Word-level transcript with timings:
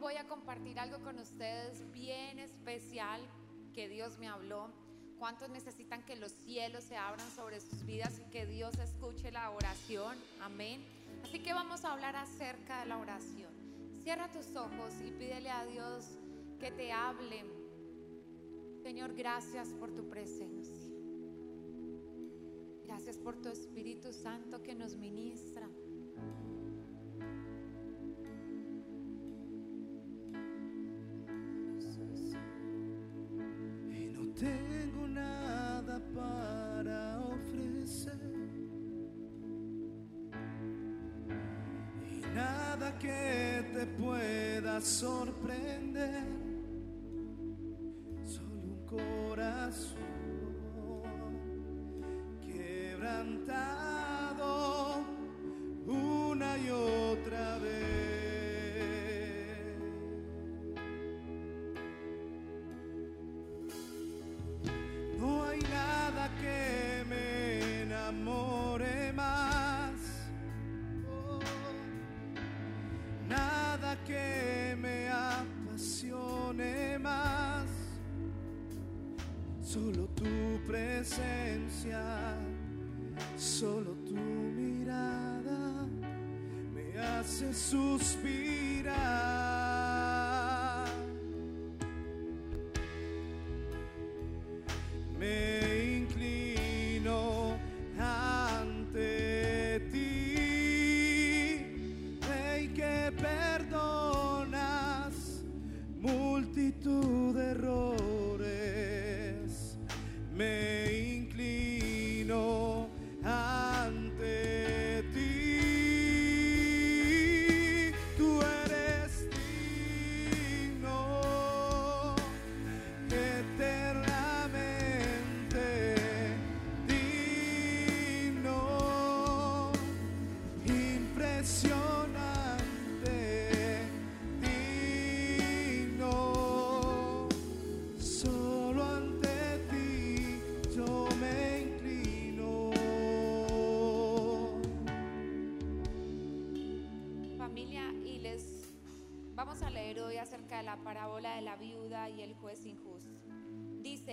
voy 0.00 0.16
a 0.16 0.26
compartir 0.26 0.78
algo 0.78 0.98
con 1.04 1.18
ustedes 1.18 1.90
bien 1.92 2.38
especial 2.38 3.20
que 3.74 3.88
Dios 3.88 4.18
me 4.18 4.28
habló. 4.28 4.70
¿Cuántos 5.18 5.50
necesitan 5.50 6.02
que 6.04 6.16
los 6.16 6.32
cielos 6.32 6.84
se 6.84 6.96
abran 6.96 7.30
sobre 7.30 7.60
sus 7.60 7.84
vidas 7.84 8.18
y 8.18 8.30
que 8.30 8.46
Dios 8.46 8.78
escuche 8.78 9.30
la 9.30 9.50
oración? 9.50 10.16
Amén. 10.40 10.82
Así 11.22 11.40
que 11.40 11.52
vamos 11.52 11.84
a 11.84 11.92
hablar 11.92 12.16
acerca 12.16 12.80
de 12.80 12.86
la 12.86 12.96
oración. 12.96 13.52
Cierra 14.02 14.32
tus 14.32 14.56
ojos 14.56 14.94
y 15.06 15.10
pídele 15.10 15.50
a 15.50 15.66
Dios 15.66 16.06
que 16.58 16.70
te 16.70 16.90
hable. 16.90 17.44
Señor, 18.82 19.14
gracias 19.14 19.68
por 19.68 19.94
tu 19.94 20.08
presencia. 20.08 20.88
Gracias 22.86 23.18
por 23.18 23.36
tu 23.36 23.50
Espíritu 23.50 24.14
Santo 24.14 24.62
que 24.62 24.74
nos 24.74 24.96
ministra. 24.96 25.68
Tengo 34.40 35.06
nada 35.06 36.00
para 36.14 37.20
ofrecer. 37.20 38.18
Y 42.10 42.20
nada 42.34 42.98
que 42.98 43.70
te 43.74 43.86
pueda 44.02 44.80
sorprender. 44.80 46.24
Solo 48.24 48.62
un 48.62 48.86
corazón 48.86 49.99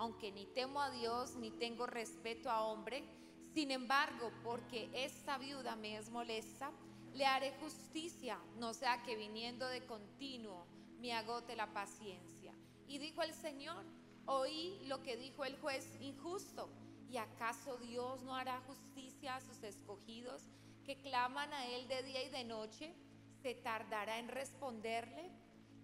aunque 0.00 0.32
ni 0.32 0.46
temo 0.46 0.80
a 0.80 0.90
Dios 0.90 1.36
ni 1.36 1.50
tengo 1.50 1.86
respeto 1.86 2.50
a 2.50 2.64
hombre, 2.64 3.04
sin 3.52 3.70
embargo, 3.70 4.32
porque 4.42 4.88
esta 4.94 5.36
viuda 5.36 5.76
me 5.76 5.98
es 5.98 6.08
molesta, 6.08 6.72
le 7.12 7.26
haré 7.26 7.52
justicia, 7.60 8.38
no 8.56 8.72
sea 8.72 9.02
que 9.02 9.14
viniendo 9.14 9.68
de 9.68 9.84
continuo 9.84 10.64
me 11.00 11.12
agote 11.12 11.54
la 11.54 11.70
paciencia. 11.74 12.54
Y 12.88 12.96
dijo 12.96 13.22
el 13.22 13.34
Señor, 13.34 13.84
oí 14.24 14.80
lo 14.86 15.02
que 15.02 15.18
dijo 15.18 15.44
el 15.44 15.58
juez 15.60 15.86
injusto, 16.00 16.70
¿y 17.10 17.18
acaso 17.18 17.76
Dios 17.76 18.22
no 18.22 18.34
hará 18.34 18.58
justicia 18.62 19.36
a 19.36 19.42
sus 19.42 19.62
escogidos 19.62 20.44
que 20.82 20.98
claman 21.02 21.52
a 21.52 21.66
Él 21.66 21.86
de 21.88 22.02
día 22.04 22.22
y 22.24 22.30
de 22.30 22.44
noche? 22.44 22.94
¿Se 23.42 23.54
tardará 23.54 24.18
en 24.18 24.28
responderle? 24.28 25.30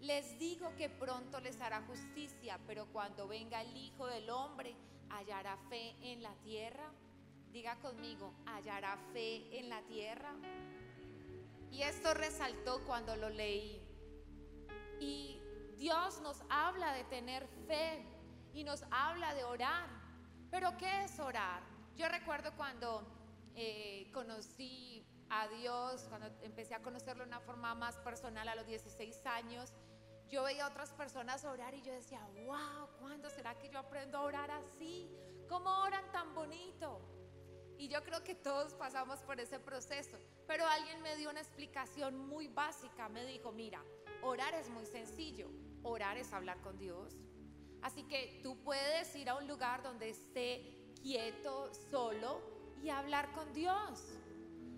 Les 0.01 0.39
digo 0.39 0.75
que 0.77 0.89
pronto 0.89 1.41
les 1.41 1.61
hará 1.61 1.83
justicia, 1.83 2.59
pero 2.67 2.87
cuando 2.93 3.27
venga 3.27 3.63
el 3.63 3.77
Hijo 3.77 4.07
del 4.07 4.29
Hombre, 4.31 4.75
¿hallará 5.11 5.57
fe 5.69 5.95
en 6.03 6.23
la 6.23 6.35
tierra? 6.45 6.93
Diga 7.53 7.77
conmigo, 7.77 8.35
¿hallará 8.47 8.97
fe 9.13 9.59
en 9.59 9.69
la 9.69 9.83
tierra? 9.83 10.35
Y 11.71 11.83
esto 11.83 12.15
resaltó 12.15 12.85
cuando 12.85 13.17
lo 13.17 13.31
leí. 13.31 13.81
Y 15.01 15.41
Dios 15.77 16.21
nos 16.21 16.43
habla 16.49 16.93
de 16.93 17.05
tener 17.05 17.47
fe 17.67 18.05
y 18.53 18.65
nos 18.65 18.85
habla 18.91 19.35
de 19.35 19.45
orar. 19.45 19.89
Pero 20.51 20.77
¿qué 20.77 21.05
es 21.05 21.19
orar? 21.19 21.63
Yo 21.97 22.09
recuerdo 22.09 22.55
cuando 22.57 23.07
eh, 23.55 24.11
conocí 24.13 25.07
a 25.31 25.49
Dios, 25.49 26.07
cuando 26.09 26.29
empecé 26.43 26.75
a 26.75 26.83
conocerlo 26.83 27.25
de 27.25 27.29
una 27.29 27.41
forma 27.41 27.75
más 27.75 27.97
personal 27.99 28.49
a 28.49 28.55
los 28.55 28.67
16 28.67 29.27
años, 29.27 29.73
yo 30.29 30.43
veía 30.43 30.65
a 30.65 30.69
otras 30.69 30.93
personas 30.93 31.45
orar 31.45 31.75
y 31.75 31.83
yo 31.83 31.93
decía, 31.93 32.21
wow, 32.45 32.89
¿cuándo 33.01 33.31
será 33.31 33.55
que 33.57 33.69
yo 33.69 33.79
aprendo 33.79 34.19
a 34.19 34.23
orar 34.23 34.51
así? 34.51 35.09
¿Cómo 35.49 35.71
oran 35.83 36.11
tan 36.11 36.35
bonito? 36.35 37.01
Y 37.79 37.89
yo 37.89 38.03
creo 38.03 38.25
que 38.25 38.35
todos 38.35 38.75
pasamos 38.75 39.21
por 39.21 39.39
ese 39.39 39.61
proceso, 39.61 40.19
pero 40.47 40.67
alguien 40.67 41.01
me 41.03 41.15
dio 41.17 41.31
una 41.31 41.41
explicación 41.41 42.27
muy 42.27 42.49
básica, 42.49 43.09
me 43.09 43.25
dijo, 43.27 43.53
mira, 43.53 43.83
orar 44.23 44.55
es 44.55 44.69
muy 44.71 44.87
sencillo, 44.87 45.49
orar 45.83 46.17
es 46.17 46.33
hablar 46.33 46.61
con 46.63 46.79
Dios. 46.79 47.15
Así 47.83 48.03
que 48.05 48.41
tú 48.43 48.57
puedes 48.65 49.15
ir 49.15 49.29
a 49.29 49.37
un 49.37 49.47
lugar 49.47 49.83
donde 49.83 50.09
esté 50.09 50.95
quieto, 51.03 51.71
solo 51.91 52.41
y 52.83 52.89
hablar 52.89 53.31
con 53.33 53.53
Dios 53.53 54.03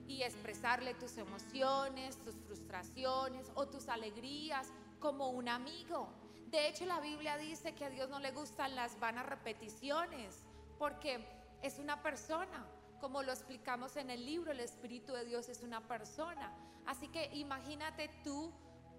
y 0.07 0.23
expresarle 0.23 0.95
tus 0.95 1.17
emociones, 1.17 2.17
tus 2.19 2.35
frustraciones 2.35 3.51
o 3.55 3.67
tus 3.69 3.89
alegrías 3.89 4.73
como 4.99 5.31
un 5.31 5.49
amigo. 5.49 6.09
De 6.47 6.69
hecho, 6.69 6.87
la 6.87 7.01
Biblia 7.01 7.37
dice 7.37 7.75
que 7.75 7.85
a 7.85 7.91
Dios 7.91 8.09
no 8.09 8.21
le 8.21 8.33
gustan 8.33 8.75
las 8.75 8.99
vanas 8.99 9.27
repeticiones, 9.27 10.43
porque 10.79 11.27
es 11.63 11.79
una 11.79 12.03
persona. 12.03 12.65
Como 13.01 13.23
lo 13.23 13.33
explicamos 13.33 13.97
en 13.97 14.11
el 14.11 14.25
libro, 14.25 14.51
el 14.51 14.61
Espíritu 14.61 15.13
de 15.13 15.25
Dios 15.25 15.49
es 15.49 15.63
una 15.63 15.87
persona. 15.87 16.53
Así 16.87 17.09
que 17.09 17.31
imagínate 17.35 18.09
tú 18.25 18.53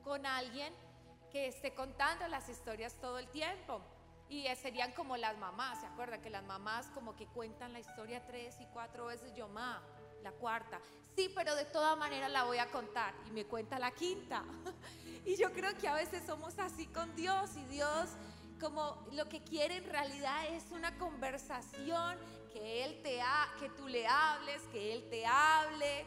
con 0.03 0.25
alguien 0.25 0.73
que 1.31 1.47
esté 1.47 1.73
contando 1.73 2.27
las 2.27 2.47
historias 2.49 2.93
todo 3.01 3.19
el 3.19 3.27
tiempo. 3.29 3.81
Y 4.29 4.45
serían 4.55 4.91
como 4.91 5.17
las 5.17 5.37
mamás, 5.39 5.81
¿se 5.81 5.87
acuerdan? 5.87 6.21
Que 6.21 6.29
las 6.29 6.43
mamás 6.43 6.85
como 6.91 7.15
que 7.15 7.25
cuentan 7.25 7.73
la 7.73 7.79
historia 7.79 8.25
tres 8.27 8.55
y 8.61 8.65
cuatro 8.67 9.07
veces, 9.07 9.33
yo, 9.35 9.47
ma, 9.47 9.81
la 10.21 10.31
cuarta. 10.31 10.79
Sí, 11.15 11.31
pero 11.35 11.55
de 11.55 11.65
toda 11.65 11.95
manera 11.95 12.29
la 12.29 12.43
voy 12.43 12.59
a 12.59 12.69
contar. 12.69 13.13
Y 13.27 13.31
me 13.31 13.45
cuenta 13.45 13.79
la 13.79 13.91
quinta. 13.91 14.43
Y 15.25 15.35
yo 15.35 15.51
creo 15.53 15.75
que 15.77 15.87
a 15.87 15.93
veces 15.95 16.23
somos 16.25 16.57
así 16.59 16.87
con 16.87 17.15
Dios 17.15 17.51
y 17.55 17.65
Dios 17.65 18.09
como 18.59 19.05
lo 19.13 19.27
que 19.29 19.41
quiere 19.41 19.77
en 19.77 19.85
realidad 19.85 20.47
es 20.49 20.71
una 20.71 20.97
conversación, 20.97 22.17
que 22.51 22.83
él 22.83 23.01
te 23.01 23.21
ha, 23.21 23.47
que 23.59 23.69
tú 23.69 23.87
le 23.87 24.05
hables, 24.07 24.61
que 24.71 24.93
él 24.93 25.07
te 25.09 25.25
hable 25.25 26.05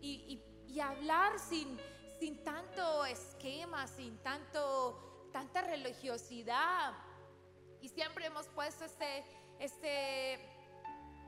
y, 0.00 0.42
y- 0.68 0.80
hablar 0.80 1.38
sin, 1.38 1.80
sin 2.20 2.44
tanto 2.44 3.06
esquema, 3.06 3.86
sin 3.86 4.18
tanto, 4.18 5.30
tanta 5.32 5.62
religiosidad. 5.62 6.92
Y 7.80 7.88
siempre 7.88 8.26
hemos 8.26 8.46
puesto 8.48 8.84
este, 8.84 9.24
este, 9.58 10.34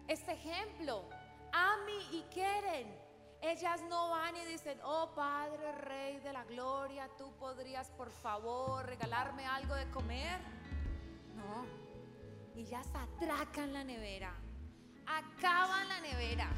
este 0.06 0.32
ejemplo. 0.32 1.08
Ami 1.50 1.98
y 2.12 2.22
quieren. 2.30 2.97
Ellas 3.40 3.80
no 3.88 4.10
van 4.10 4.36
y 4.36 4.44
dicen, 4.46 4.80
oh 4.82 5.12
Padre, 5.14 5.70
Rey 5.72 6.18
de 6.18 6.32
la 6.32 6.42
Gloria, 6.44 7.08
tú 7.16 7.32
podrías 7.38 7.88
por 7.90 8.10
favor 8.10 8.84
regalarme 8.84 9.46
algo 9.46 9.74
de 9.74 9.88
comer. 9.90 10.40
No, 11.36 11.64
ellas 12.56 12.88
atracan 12.92 13.72
la 13.72 13.84
nevera, 13.84 14.34
acaban 15.06 15.88
la 15.88 16.00
nevera. 16.00 16.48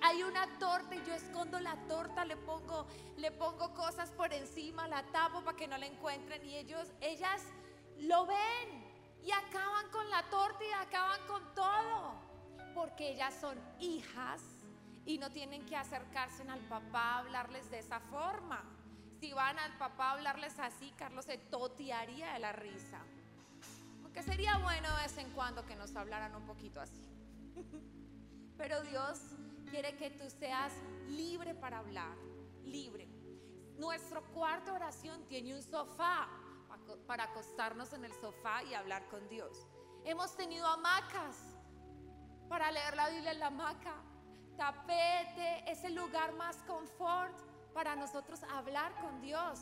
Hay 0.00 0.22
una 0.22 0.46
torta 0.58 0.96
y 0.96 1.04
yo 1.06 1.14
escondo 1.14 1.60
la 1.60 1.76
torta, 1.86 2.24
le 2.24 2.36
pongo, 2.38 2.86
le 3.18 3.30
pongo 3.30 3.74
cosas 3.74 4.10
por 4.10 4.32
encima, 4.32 4.88
la 4.88 5.02
tapo 5.12 5.42
para 5.44 5.56
que 5.56 5.68
no 5.68 5.76
la 5.76 5.86
encuentren 5.86 6.44
y 6.44 6.56
ellos, 6.56 6.88
ellas 7.00 7.42
lo 7.98 8.26
ven 8.26 8.82
y 9.22 9.30
acaban 9.30 9.90
con 9.90 10.08
la 10.08 10.22
torta 10.30 10.64
y 10.64 10.72
acaban 10.72 11.20
con 11.28 11.54
todo, 11.54 12.14
porque 12.74 13.10
ellas 13.10 13.34
son 13.38 13.60
hijas 13.78 14.42
y 15.04 15.18
no 15.18 15.30
tienen 15.30 15.64
que 15.66 15.76
acercarse 15.76 16.42
al 16.48 16.60
papá 16.60 17.00
a 17.14 17.18
hablarles 17.18 17.70
de 17.70 17.78
esa 17.78 18.00
forma. 18.00 18.62
Si 19.20 19.32
van 19.32 19.58
al 19.58 19.76
papá 19.78 20.10
a 20.10 20.12
hablarles 20.12 20.58
así, 20.58 20.92
Carlos 20.96 21.24
se 21.24 21.38
totearía 21.38 22.32
de 22.34 22.38
la 22.40 22.52
risa. 22.52 23.00
Aunque 24.02 24.22
sería 24.22 24.58
bueno 24.58 24.88
de 24.96 25.02
vez 25.02 25.16
en 25.18 25.30
cuando 25.30 25.64
que 25.64 25.76
nos 25.76 25.94
hablaran 25.96 26.34
un 26.34 26.44
poquito 26.44 26.80
así. 26.80 27.08
Pero 28.56 28.82
Dios 28.82 29.18
quiere 29.70 29.96
que 29.96 30.10
tú 30.10 30.28
seas 30.28 30.72
libre 31.08 31.54
para 31.54 31.78
hablar, 31.78 32.16
libre. 32.64 33.08
Nuestro 33.78 34.22
cuarto 34.32 34.74
oración 34.74 35.24
tiene 35.26 35.54
un 35.54 35.62
sofá 35.62 36.28
pa- 36.68 36.78
para 37.06 37.24
acostarnos 37.24 37.92
en 37.92 38.04
el 38.04 38.12
sofá 38.12 38.62
y 38.64 38.74
hablar 38.74 39.08
con 39.08 39.28
Dios. 39.28 39.66
Hemos 40.04 40.36
tenido 40.36 40.66
hamacas 40.66 41.36
para 42.48 42.70
leer 42.70 42.94
la 42.96 43.08
Biblia 43.08 43.32
en 43.32 43.38
la 43.40 43.46
hamaca. 43.46 43.94
Tapete 44.56 45.70
es 45.70 45.84
el 45.84 45.94
lugar 45.94 46.32
más 46.34 46.56
confort 46.66 47.36
para 47.72 47.96
nosotros 47.96 48.42
hablar 48.44 48.92
con 49.00 49.20
Dios. 49.20 49.58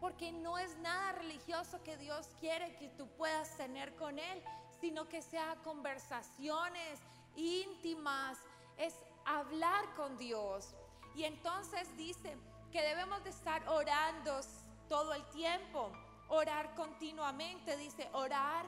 Porque 0.00 0.30
no 0.30 0.58
es 0.58 0.76
nada 0.78 1.12
religioso 1.12 1.82
que 1.82 1.96
Dios 1.96 2.28
quiere 2.38 2.76
que 2.76 2.88
tú 2.90 3.08
puedas 3.16 3.56
tener 3.56 3.94
con 3.96 4.18
Él, 4.18 4.42
sino 4.80 5.08
que 5.08 5.22
sea 5.22 5.56
conversaciones 5.64 7.00
íntimas, 7.34 8.38
es 8.76 8.94
hablar 9.24 9.94
con 9.94 10.16
Dios. 10.18 10.74
Y 11.14 11.24
entonces 11.24 11.88
dice 11.96 12.36
que 12.70 12.82
debemos 12.82 13.24
de 13.24 13.30
estar 13.30 13.66
orando 13.68 14.40
todo 14.88 15.14
el 15.14 15.24
tiempo, 15.30 15.90
orar 16.28 16.74
continuamente, 16.74 17.76
dice 17.76 18.08
orar 18.12 18.64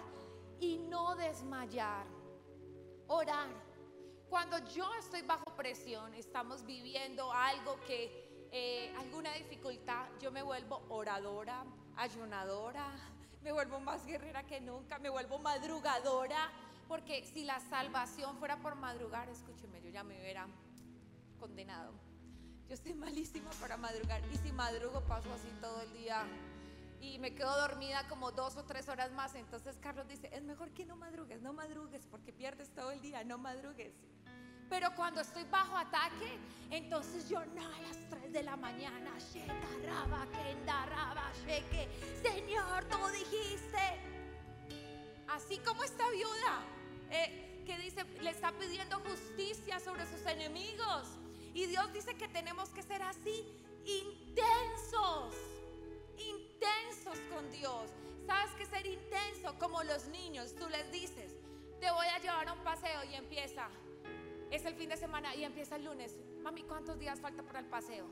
y 0.61 0.79
no 0.79 1.14
desmayar, 1.14 2.06
orar. 3.06 3.68
Cuando 4.29 4.59
yo 4.75 4.87
estoy 4.99 5.23
bajo 5.23 5.57
presión, 5.57 6.13
estamos 6.15 6.65
viviendo 6.67 7.33
algo 7.33 7.81
que, 7.87 8.47
eh, 8.53 8.95
alguna 8.99 9.33
dificultad, 9.33 10.07
yo 10.21 10.31
me 10.31 10.43
vuelvo 10.43 10.85
oradora, 10.91 11.65
ayunadora, 11.97 12.91
me 13.43 13.53
vuelvo 13.53 13.81
más 13.81 14.05
guerrera 14.05 14.45
que 14.45 14.61
nunca, 14.61 14.99
me 14.99 15.09
vuelvo 15.09 15.39
madrugadora, 15.39 16.51
porque 16.89 17.25
si 17.25 17.45
la 17.45 17.59
salvación 17.61 18.37
fuera 18.39 18.59
por 18.59 18.75
madrugar, 18.75 19.31
escúcheme, 19.31 19.81
yo 19.81 19.89
ya 19.89 20.05
me 20.05 20.21
hubiera 20.21 20.47
condenado. 21.39 21.93
Yo 22.69 22.77
soy 22.77 22.93
malísima 22.93 23.51
para 23.63 23.79
madrugar 23.79 24.21
y 24.31 24.37
si 24.37 24.53
madrugo 24.53 25.01
paso 25.07 25.33
así 25.33 25.49
todo 25.63 25.81
el 25.81 25.93
día 25.95 26.27
y 27.00 27.19
me 27.19 27.35
quedo 27.35 27.55
dormida 27.61 28.06
como 28.09 28.33
dos 28.33 28.56
o 28.56 28.65
tres 28.65 28.89
horas 28.89 29.12
más. 29.12 29.35
Entonces 29.35 29.77
Carlos 29.81 30.09
dice, 30.09 30.31
es 30.33 30.43
mejor 30.43 30.71
que 30.71 30.85
no 30.85 30.97
madrugues, 30.97 31.41
no 31.41 31.53
madrugues 31.53 32.06
porque 32.11 32.33
pierdes 32.33 32.71
todo 32.71 32.91
el 32.91 33.00
día, 33.00 33.25
no 33.25 33.39
madrugues. 33.39 33.93
Pero 34.69 34.95
cuando 34.95 35.23
estoy 35.23 35.45
bajo 35.45 35.77
ataque, 35.77 36.39
entonces 36.71 37.29
yo 37.29 37.45
no 37.47 37.62
a 37.62 37.81
las 37.81 37.97
3 38.11 38.33
de 38.33 38.43
la 38.43 38.56
mañana, 38.56 39.12
raba, 39.85 40.27
raba, 40.87 41.33
sheke. 41.47 41.89
Señor, 42.23 42.85
tú 42.85 42.99
dijiste. 43.09 43.79
Así 45.29 45.59
como 45.59 45.85
esta 45.85 46.09
viuda 46.11 46.61
eh, 47.11 47.62
que 47.67 47.79
dice, 47.79 48.05
le 48.21 48.31
está 48.31 48.53
pidiendo 48.53 48.99
justicia 49.01 49.81
sobre 49.81 50.06
sus 50.06 50.25
enemigos. 50.27 51.09
Y 51.55 51.67
Dios 51.67 51.93
dice 51.93 52.15
que 52.15 52.29
tenemos 52.29 52.69
que 52.71 52.83
ser 52.83 53.03
así, 53.03 53.44
intensos, 53.85 55.35
con 57.31 57.50
Dios. 57.50 57.90
¿Sabes 58.26 58.52
que 58.55 58.66
ser 58.66 58.87
intenso? 58.87 59.58
Como 59.58 59.82
los 59.84 60.06
niños, 60.08 60.55
tú 60.55 60.69
les 60.69 60.90
dices, 60.93 61.34
te 61.81 61.90
voy 61.90 62.06
a 62.06 62.19
llevar 62.19 62.49
a 62.49 62.52
un 62.52 62.60
paseo 62.60 63.05
y 63.10 63.14
empieza. 63.14 63.69
Es 64.50 64.64
el 64.64 64.75
fin 64.75 64.88
de 64.88 64.96
semana 64.96 65.34
y 65.34 65.44
empieza 65.44 65.76
el 65.76 65.84
lunes. 65.84 66.16
Mami, 66.43 66.62
¿cuántos 66.64 66.99
días 66.99 67.20
falta 67.20 67.43
para 67.43 67.60
el 67.60 67.66
paseo? 67.66 68.06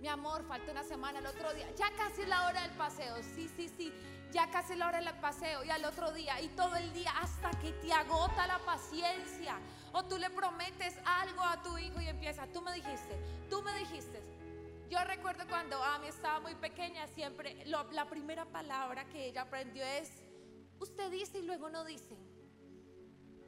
Mi 0.00 0.08
amor, 0.08 0.44
falta 0.46 0.72
una 0.72 0.82
semana, 0.82 1.18
el 1.18 1.26
otro 1.26 1.52
día. 1.52 1.70
Ya 1.76 1.90
casi 1.96 2.22
es 2.22 2.28
la 2.28 2.46
hora 2.46 2.62
del 2.62 2.72
paseo. 2.72 3.16
Sí, 3.22 3.48
sí, 3.54 3.68
sí. 3.68 3.92
Ya 4.32 4.50
casi 4.50 4.72
es 4.72 4.78
la 4.78 4.88
hora 4.88 5.00
del 5.00 5.14
paseo. 5.20 5.62
Y 5.64 5.70
al 5.70 5.84
otro 5.84 6.12
día. 6.12 6.40
Y 6.40 6.48
todo 6.48 6.74
el 6.76 6.92
día 6.92 7.12
hasta 7.20 7.50
que 7.60 7.72
te 7.72 7.92
agota 7.92 8.46
la 8.46 8.58
paciencia. 8.60 9.58
O 9.92 10.04
tú 10.04 10.16
le 10.16 10.30
prometes 10.30 10.96
algo 11.04 11.42
a 11.42 11.62
tu 11.62 11.76
hijo 11.76 12.00
y 12.00 12.08
empieza. 12.08 12.46
Tú 12.46 12.62
me 12.62 12.72
dijiste, 12.72 13.14
tú 13.50 13.60
me 13.62 13.74
dijiste. 13.78 14.22
Yo 14.90 14.98
recuerdo 15.04 15.44
cuando 15.48 15.80
Ami 15.82 16.08
estaba 16.08 16.40
muy 16.40 16.56
pequeña, 16.56 17.06
siempre 17.06 17.64
lo- 17.66 17.90
la 17.92 18.06
primera 18.08 18.44
palabra 18.44 19.04
que 19.08 19.26
ella 19.26 19.42
aprendió 19.42 19.84
es, 19.84 20.10
usted 20.80 21.10
dice 21.12 21.38
y 21.38 21.42
luego 21.42 21.70
no 21.70 21.84
dice. 21.84 22.16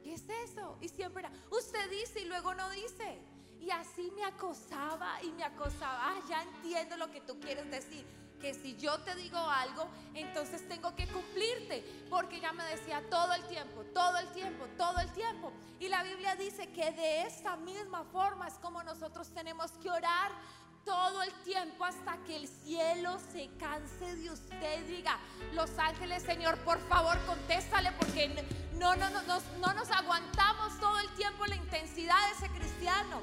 ¿Qué 0.01 0.13
es 0.13 0.23
eso? 0.29 0.77
Y 0.81 0.87
siempre 0.87 1.21
era, 1.23 1.31
usted 1.51 1.89
dice 1.89 2.21
y 2.21 2.25
luego 2.25 2.53
no 2.53 2.69
dice. 2.69 3.19
Y 3.59 3.69
así 3.71 4.09
me 4.15 4.23
acosaba 4.23 5.21
y 5.21 5.31
me 5.33 5.43
acosaba. 5.43 6.11
Ah, 6.11 6.21
ya 6.29 6.43
entiendo 6.43 6.95
lo 6.97 7.11
que 7.11 7.19
tú 7.21 7.39
quieres 7.41 7.69
decir. 7.69 8.05
Que 8.39 8.53
si 8.53 8.75
yo 8.77 8.99
te 9.03 9.15
digo 9.15 9.37
algo, 9.37 9.87
entonces 10.13 10.67
tengo 10.67 10.93
que 10.95 11.07
cumplirte. 11.07 12.05
Porque 12.09 12.37
ella 12.37 12.51
me 12.51 12.65
decía 12.65 13.01
todo 13.09 13.33
el 13.33 13.45
tiempo, 13.47 13.83
todo 13.93 14.17
el 14.17 14.29
tiempo, 14.33 14.65
todo 14.77 14.99
el 14.99 15.11
tiempo. 15.13 15.53
Y 15.79 15.87
la 15.87 16.03
Biblia 16.03 16.35
dice 16.35 16.71
que 16.73 16.91
de 16.91 17.21
esta 17.23 17.55
misma 17.55 18.03
forma 18.05 18.47
es 18.49 18.55
como 18.55 18.83
nosotros 18.83 19.33
tenemos 19.33 19.71
que 19.77 19.89
orar 19.89 20.31
todo 20.85 21.23
el 21.23 21.33
tiempo 21.43 21.85
hasta 21.85 22.17
que 22.23 22.35
el 22.35 22.47
cielo 22.47 23.17
se 23.31 23.49
canse 23.57 24.15
de 24.15 24.31
usted. 24.31 24.87
Diga, 24.87 25.17
los 25.53 25.69
ángeles, 25.77 26.23
Señor, 26.23 26.57
por 26.59 26.79
favor, 26.87 27.17
contéstale 27.25 27.91
porque 27.93 28.29
no, 28.75 28.95
no, 28.95 29.09
no, 29.09 29.21
nos, 29.23 29.43
no 29.59 29.73
nos 29.73 29.89
aguantamos 29.91 30.79
todo 30.79 30.99
el 30.99 31.09
tiempo 31.15 31.45
la 31.45 31.55
intensidad 31.55 32.17
de 32.27 32.45
ese 32.45 32.53
cristiano. 32.57 33.21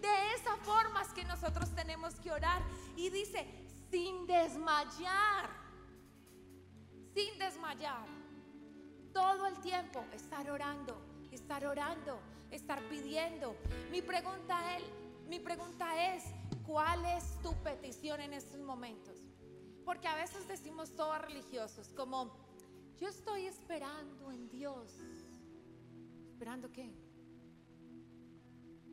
De 0.00 0.34
esa 0.34 0.56
forma 0.58 1.02
es 1.02 1.08
que 1.08 1.24
nosotros 1.24 1.74
tenemos 1.74 2.14
que 2.16 2.32
orar. 2.32 2.62
Y 2.96 3.10
dice, 3.10 3.46
sin 3.90 4.26
desmayar, 4.26 5.48
sin 7.14 7.38
desmayar. 7.38 8.06
Todo 9.12 9.46
el 9.46 9.58
tiempo 9.60 10.04
estar 10.12 10.50
orando, 10.50 10.96
estar 11.30 11.64
orando, 11.66 12.18
estar 12.50 12.80
pidiendo. 12.88 13.54
Mi 13.90 14.00
pregunta, 14.00 14.76
él, 14.76 14.84
mi 15.28 15.38
pregunta 15.38 16.14
es, 16.14 16.24
¿cuál 16.72 17.04
es 17.04 17.24
tu 17.42 17.52
petición 17.62 18.18
en 18.22 18.32
estos 18.32 18.58
momentos? 18.60 19.18
Porque 19.84 20.08
a 20.08 20.16
veces 20.16 20.48
decimos 20.48 20.96
todos 20.96 21.20
religiosos, 21.20 21.88
como, 21.88 22.32
yo 22.98 23.08
estoy 23.08 23.44
esperando 23.46 24.32
en 24.32 24.48
Dios. 24.48 24.90
¿Esperando 26.30 26.72
qué? 26.72 26.90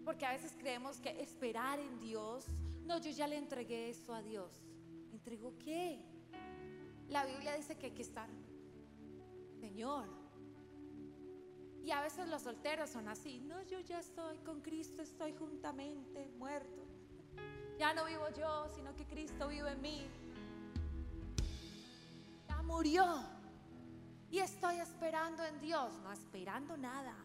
Porque 0.03 0.25
a 0.25 0.33
veces 0.33 0.53
creemos 0.59 0.99
que 0.99 1.21
esperar 1.21 1.79
en 1.79 1.99
Dios, 2.01 2.47
no, 2.83 2.99
yo 2.99 3.11
ya 3.11 3.27
le 3.27 3.37
entregué 3.37 3.89
eso 3.89 4.13
a 4.13 4.21
Dios. 4.21 4.51
¿Entregó 5.13 5.57
qué? 5.57 6.03
La 7.07 7.25
Biblia 7.25 7.55
dice 7.55 7.77
que 7.77 7.85
hay 7.85 7.93
que 7.93 8.01
estar, 8.01 8.29
Señor. 9.61 10.09
Y 11.81 11.91
a 11.91 12.01
veces 12.01 12.27
los 12.27 12.41
solteros 12.41 12.89
son 12.89 13.07
así, 13.07 13.39
no, 13.39 13.63
yo 13.63 13.79
ya 13.79 13.99
estoy 13.99 14.37
con 14.39 14.59
Cristo, 14.59 15.01
estoy 15.01 15.33
juntamente 15.33 16.29
muerto. 16.37 16.88
Ya 17.79 17.93
no 17.93 18.03
vivo 18.03 18.27
yo, 18.37 18.67
sino 18.75 18.93
que 18.93 19.05
Cristo 19.05 19.47
vive 19.47 19.71
en 19.71 19.81
mí. 19.81 20.05
Ya 22.45 22.61
murió. 22.61 23.23
Y 24.29 24.39
estoy 24.39 24.81
esperando 24.81 25.45
en 25.45 25.61
Dios, 25.61 25.93
no 26.03 26.11
esperando 26.11 26.75
nada. 26.75 27.15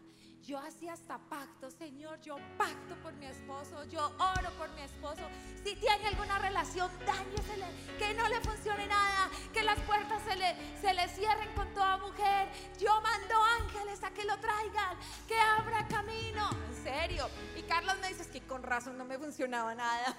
Yo 0.47 0.59
hacía 0.59 0.93
hasta 0.93 1.17
pacto, 1.17 1.71
Señor, 1.71 2.21
yo 2.21 2.37
pacto 2.59 2.95
por 3.03 3.15
mi 3.15 3.25
esposo, 3.25 3.83
yo 3.85 4.05
oro 4.05 4.51
por 4.59 4.69
mi 4.73 4.83
esposo. 4.83 5.23
Si 5.65 5.75
tiene 5.77 6.07
alguna 6.07 6.39
relación, 6.39 6.91
dañesele, 7.07 7.65
que 7.99 8.13
no 8.13 8.29
le 8.29 8.39
funcione 8.43 8.87
nada, 8.87 9.31
que 9.55 9.63
las 9.63 9.81
puertas 9.81 10.23
se 10.29 10.37
le, 10.37 10.55
se 10.83 10.93
le 10.93 11.09
cierren 11.09 11.51
con 11.55 11.73
toda 11.73 11.97
mujer. 11.97 12.49
Yo 12.79 12.93
mando 13.01 13.35
ángeles 13.59 14.05
a 14.05 14.11
que 14.11 14.25
lo 14.25 14.37
traigan, 14.39 14.99
que 15.27 15.41
abra 15.41 15.89
camino. 15.89 16.51
En 16.69 16.85
serio. 16.85 17.27
Y 17.57 17.63
Carlos 17.63 17.97
me 18.03 18.09
dice, 18.09 18.23
es 18.23 18.29
que 18.29 18.43
con 18.43 18.63
razón 18.63 18.99
no 18.99 19.07
me 19.07 19.17
funcionaba 19.17 19.75
nada. 19.75 20.15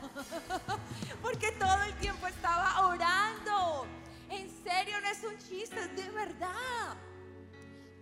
Porque 1.21 1.51
todo 1.51 1.83
el 1.83 1.93
tiempo 1.99 2.25
estaba 2.25 2.87
orando. 2.87 3.85
En 4.31 4.49
serio, 4.63 4.99
no 5.01 5.07
es 5.07 5.23
un 5.23 5.37
chiste, 5.37 5.79
es 5.79 5.95
de 5.95 6.09
verdad 6.09 6.97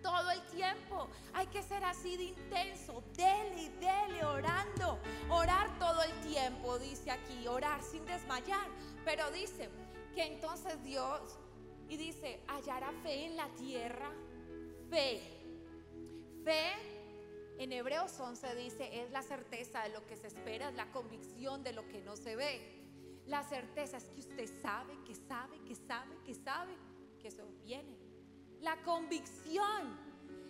todo 0.04 0.30
el 0.30 0.42
tiempo. 0.42 1.08
Hay 1.32 1.46
que 1.46 1.62
ser 1.62 1.82
así 1.82 2.16
de 2.18 2.24
intenso, 2.24 3.02
dele 3.16 3.62
y 3.62 3.68
dele, 3.80 4.22
orando. 4.22 5.00
Orar 5.30 5.76
todo 5.78 6.02
el 6.02 6.12
tiempo, 6.20 6.78
dice 6.78 7.10
aquí, 7.10 7.48
orar 7.48 7.82
sin 7.82 8.04
desmayar. 8.04 8.68
Pero 9.04 9.30
dice 9.30 9.70
que 10.14 10.26
entonces 10.26 10.80
Dios, 10.84 11.38
y 11.88 11.96
dice, 11.96 12.40
hallará 12.48 12.92
fe 13.02 13.24
en 13.24 13.36
la 13.36 13.48
tierra, 13.54 14.12
fe. 14.90 15.22
Fe, 16.44 16.72
en 17.58 17.72
Hebreos 17.72 18.20
11 18.20 18.54
dice, 18.56 19.02
es 19.02 19.10
la 19.10 19.22
certeza 19.22 19.84
de 19.84 19.88
lo 19.88 20.06
que 20.06 20.16
se 20.16 20.26
espera, 20.26 20.68
es 20.68 20.74
la 20.74 20.92
convicción 20.92 21.62
de 21.62 21.72
lo 21.72 21.88
que 21.88 22.02
no 22.02 22.14
se 22.14 22.36
ve. 22.36 22.60
La 23.26 23.42
certeza 23.42 23.96
es 23.96 24.04
que 24.04 24.20
usted 24.20 24.60
sabe, 24.60 24.98
que 25.06 25.14
sabe, 25.14 25.58
que 25.64 25.74
sabe, 25.74 26.14
que 26.26 26.34
sabe, 26.34 26.74
que 27.18 27.28
eso 27.28 27.46
viene 27.62 28.03
la 28.64 28.76
convicción. 28.82 30.02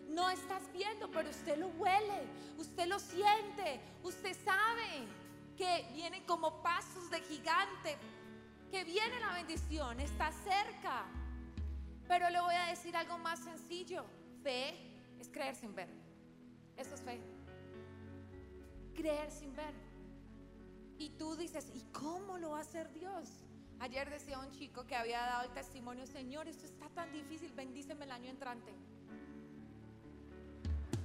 No 0.09 0.31
estás 0.31 0.73
viendo, 0.73 1.11
pero 1.11 1.29
usted 1.29 1.59
lo 1.59 1.69
huele, 1.69 2.27
usted 2.57 2.87
lo 2.87 2.99
siente, 3.01 3.81
usted 4.05 4.37
sabe 4.45 5.07
que 5.57 5.89
vienen 5.93 6.25
como 6.25 6.63
pasos 6.63 7.11
de 7.11 7.21
gigante, 7.23 7.97
que 8.71 8.85
viene 8.85 9.19
la 9.19 9.33
bendición, 9.33 9.99
está 10.01 10.31
cerca. 10.31 11.05
Pero 12.07 12.31
le 12.31 12.41
voy 12.41 12.55
a 12.55 12.67
decir 12.67 12.97
algo 12.97 13.19
más 13.19 13.41
sencillo. 13.41 14.05
Fe 14.43 14.77
es 15.19 15.29
creer 15.29 15.57
sin 15.57 15.75
ver. 15.75 15.89
Eso 16.77 16.95
es 16.95 17.01
fe. 17.01 17.21
Creer 18.95 19.31
sin 19.33 19.55
ver. 19.57 19.75
Y 20.99 21.11
tú 21.11 21.35
dices, 21.35 21.73
¿y 21.75 21.83
cómo 21.93 22.39
lo 22.39 22.51
va 22.51 22.59
a 22.59 22.61
hacer 22.61 22.93
Dios? 22.93 23.44
Ayer 23.81 24.09
decía 24.09 24.39
un 24.39 24.51
chico 24.51 24.87
que 24.87 24.97
había 24.97 25.21
dado 25.21 25.45
el 25.45 25.51
testimonio, 25.53 26.07
Señor, 26.07 26.49
esto 26.49 26.65
está 26.65 26.89
tan 26.89 27.13
difícil, 27.13 27.53
bendíceme 27.53 28.05
el 28.05 28.13
año 28.13 28.31
entrante. 28.31 28.73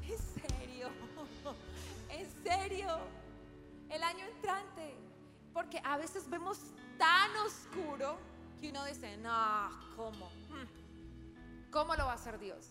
En 0.09 0.17
serio, 0.17 0.89
en 2.09 2.43
serio, 2.43 2.97
el 3.89 4.01
año 4.01 4.25
entrante. 4.25 4.95
Porque 5.53 5.79
a 5.83 5.97
veces 5.97 6.27
vemos 6.29 6.59
tan 6.97 7.35
oscuro 7.45 8.17
que 8.59 8.69
uno 8.69 8.85
dice, 8.85 9.17
no, 9.17 9.69
¿cómo? 9.95 10.29
Hmm, 10.49 11.69
¿Cómo 11.71 11.95
lo 11.95 12.05
va 12.05 12.13
a 12.13 12.15
hacer 12.15 12.39
Dios? 12.39 12.67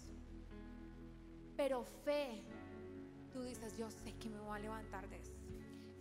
Pero 1.56 1.84
fe, 2.04 2.42
tú 3.32 3.42
dices, 3.42 3.76
yo 3.78 3.88
sé 3.90 4.14
que 4.18 4.28
me 4.28 4.40
voy 4.40 4.56
a 4.56 4.60
levantar 4.60 5.08
de 5.08 5.16
eso 5.18 5.38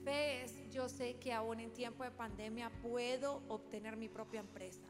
es, 0.07 0.66
yo 0.77 0.87
sé 0.87 1.15
que 1.15 1.33
aún 1.33 1.59
en 1.59 1.73
tiempo 1.73 2.03
de 2.03 2.11
pandemia 2.11 2.69
puedo 2.83 3.41
obtener 3.47 3.97
mi 3.97 4.09
propia 4.09 4.41
empresa. 4.41 4.83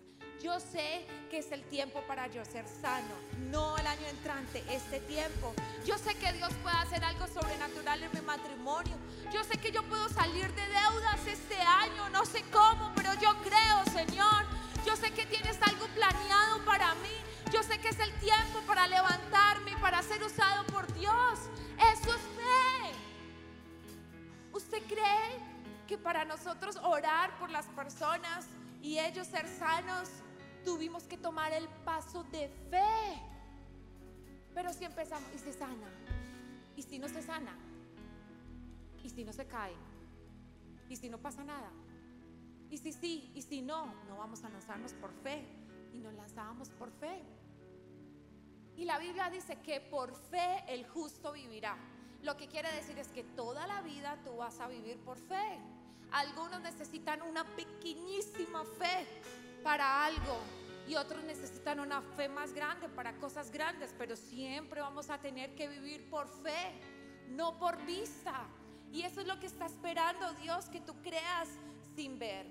Yo 0.43 0.59
sé 0.59 1.07
que 1.29 1.37
es 1.37 1.49
el 1.53 1.63
tiempo 1.63 2.01
para 2.05 2.27
yo 2.27 2.43
ser 2.43 2.67
sano, 2.67 3.15
no 3.49 3.77
el 3.77 3.87
año 3.87 4.05
entrante, 4.09 4.61
este 4.69 4.99
tiempo. 4.99 5.53
Yo 5.85 5.97
sé 5.97 6.13
que 6.15 6.33
Dios 6.33 6.51
puede 6.61 6.75
hacer 6.75 7.05
algo 7.05 7.25
sobrenatural 7.27 8.03
en 8.03 8.11
mi 8.13 8.19
matrimonio. 8.19 8.97
Yo 9.31 9.45
sé 9.45 9.57
que 9.59 9.71
yo 9.71 9.81
puedo 9.83 10.09
salir 10.09 10.53
de 10.55 10.67
deudas 10.67 11.25
este 11.25 11.55
año, 11.55 12.09
no 12.09 12.25
sé 12.25 12.43
cómo, 12.51 12.91
pero 12.93 13.13
yo 13.21 13.33
creo, 13.43 13.85
Señor. 13.93 14.43
Yo 14.85 14.93
sé 14.97 15.11
que 15.11 15.25
tienes 15.25 15.57
algo 15.61 15.87
planeado 15.95 16.65
para 16.65 16.95
mí. 16.95 17.15
Yo 17.53 17.63
sé 17.63 17.79
que 17.79 17.87
es 17.87 17.99
el 18.01 18.11
tiempo 18.19 18.59
para 18.67 18.89
levantarme, 18.89 19.71
para 19.79 20.03
ser 20.03 20.21
usado 20.21 20.65
por 20.65 20.85
Dios. 20.95 21.39
Eso 21.77 22.13
es 22.13 22.21
fe. 22.35 23.06
¿Usted 25.87 25.95
cree 25.95 25.99
que 25.99 26.03
para 26.03 26.25
nosotros 26.25 26.75
orar 26.83 27.37
por 27.39 27.49
las 27.49 27.65
personas 27.67 28.45
y 28.81 28.99
ellos 28.99 29.25
ser 29.25 29.47
sanos, 29.47 30.09
tuvimos 30.65 31.03
que 31.03 31.17
tomar 31.17 31.53
el 31.53 31.65
paso 31.85 32.23
de 32.25 32.49
fe? 32.69 33.21
Pero 34.53 34.73
si 34.73 34.83
empezamos 34.83 35.29
y 35.33 35.39
se 35.39 35.53
sana, 35.53 35.87
y 36.75 36.81
si 36.81 36.99
no 36.99 37.07
se 37.07 37.21
sana, 37.21 37.55
y 39.01 39.09
si 39.09 39.23
no 39.23 39.31
se 39.31 39.47
cae, 39.47 39.75
y 40.89 40.97
si 40.97 41.09
no 41.09 41.19
pasa 41.19 41.45
nada, 41.45 41.71
y 42.69 42.77
si 42.77 42.91
sí, 42.91 43.31
y 43.33 43.41
si 43.41 43.61
no, 43.61 43.85
no 44.09 44.17
vamos 44.17 44.43
a 44.43 44.49
lanzarnos 44.49 44.93
por 44.93 45.13
fe, 45.23 45.47
y 45.93 45.99
nos 45.99 46.13
lanzábamos 46.15 46.69
por 46.69 46.91
fe. 46.91 47.23
Y 48.75 48.83
la 48.83 48.99
Biblia 48.99 49.29
dice 49.29 49.61
que 49.61 49.79
por 49.79 50.13
fe 50.13 50.65
el 50.67 50.85
justo 50.85 51.31
vivirá. 51.31 51.77
Lo 52.23 52.35
que 52.35 52.47
quiere 52.47 52.71
decir 52.73 52.97
es 52.97 53.07
que 53.07 53.23
toda 53.23 53.65
la 53.67 53.81
vida 53.81 54.17
tú 54.25 54.35
vas 54.35 54.59
a 54.59 54.67
vivir 54.67 54.97
por 54.99 55.17
fe. 55.17 55.76
Algunos 56.11 56.61
necesitan 56.61 57.21
una 57.21 57.43
pequeñísima 57.43 58.63
fe 58.63 59.05
para 59.63 60.05
algo 60.05 60.39
y 60.87 60.95
otros 60.95 61.23
necesitan 61.25 61.79
una 61.81 62.01
fe 62.01 62.29
más 62.29 62.53
grande 62.53 62.87
para 62.87 63.17
cosas 63.17 63.51
grandes, 63.51 63.93
pero 63.97 64.15
siempre 64.15 64.79
vamos 64.79 65.09
a 65.09 65.17
tener 65.17 65.53
que 65.53 65.67
vivir 65.67 66.09
por 66.09 66.27
fe, 66.41 66.71
no 67.27 67.59
por 67.59 67.77
vista. 67.85 68.47
Y 68.91 69.01
eso 69.01 69.19
es 69.19 69.27
lo 69.27 69.37
que 69.39 69.47
está 69.47 69.65
esperando 69.65 70.31
Dios, 70.35 70.65
que 70.69 70.79
tú 70.79 70.95
creas 71.01 71.49
sin 71.95 72.17
ver. 72.17 72.47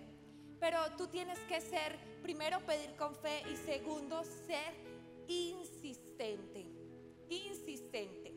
Pero 0.60 0.78
tú 0.98 1.06
tienes 1.06 1.38
que 1.40 1.60
ser, 1.62 1.98
primero, 2.22 2.60
pedir 2.66 2.94
con 2.96 3.14
fe 3.14 3.42
y 3.50 3.56
segundo, 3.56 4.22
ser 4.46 4.74
insistente. 5.28 6.66
Insistente. 7.30 8.34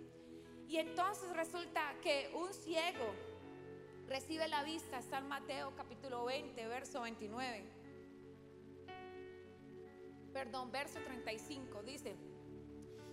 Y 0.70 0.78
entonces 0.78 1.30
resulta 1.36 1.82
que 2.02 2.32
un 2.36 2.54
ciego 2.54 3.14
recibe 4.10 4.48
la 4.48 4.64
vista, 4.64 4.98
está 4.98 5.20
en 5.20 5.28
Mateo 5.28 5.74
capítulo 5.76 6.26
20, 6.26 6.68
verso 6.68 7.02
29. 7.02 7.64
Perdón, 10.34 10.72
verso 10.72 11.00
35, 11.00 11.84
dice, 11.84 12.16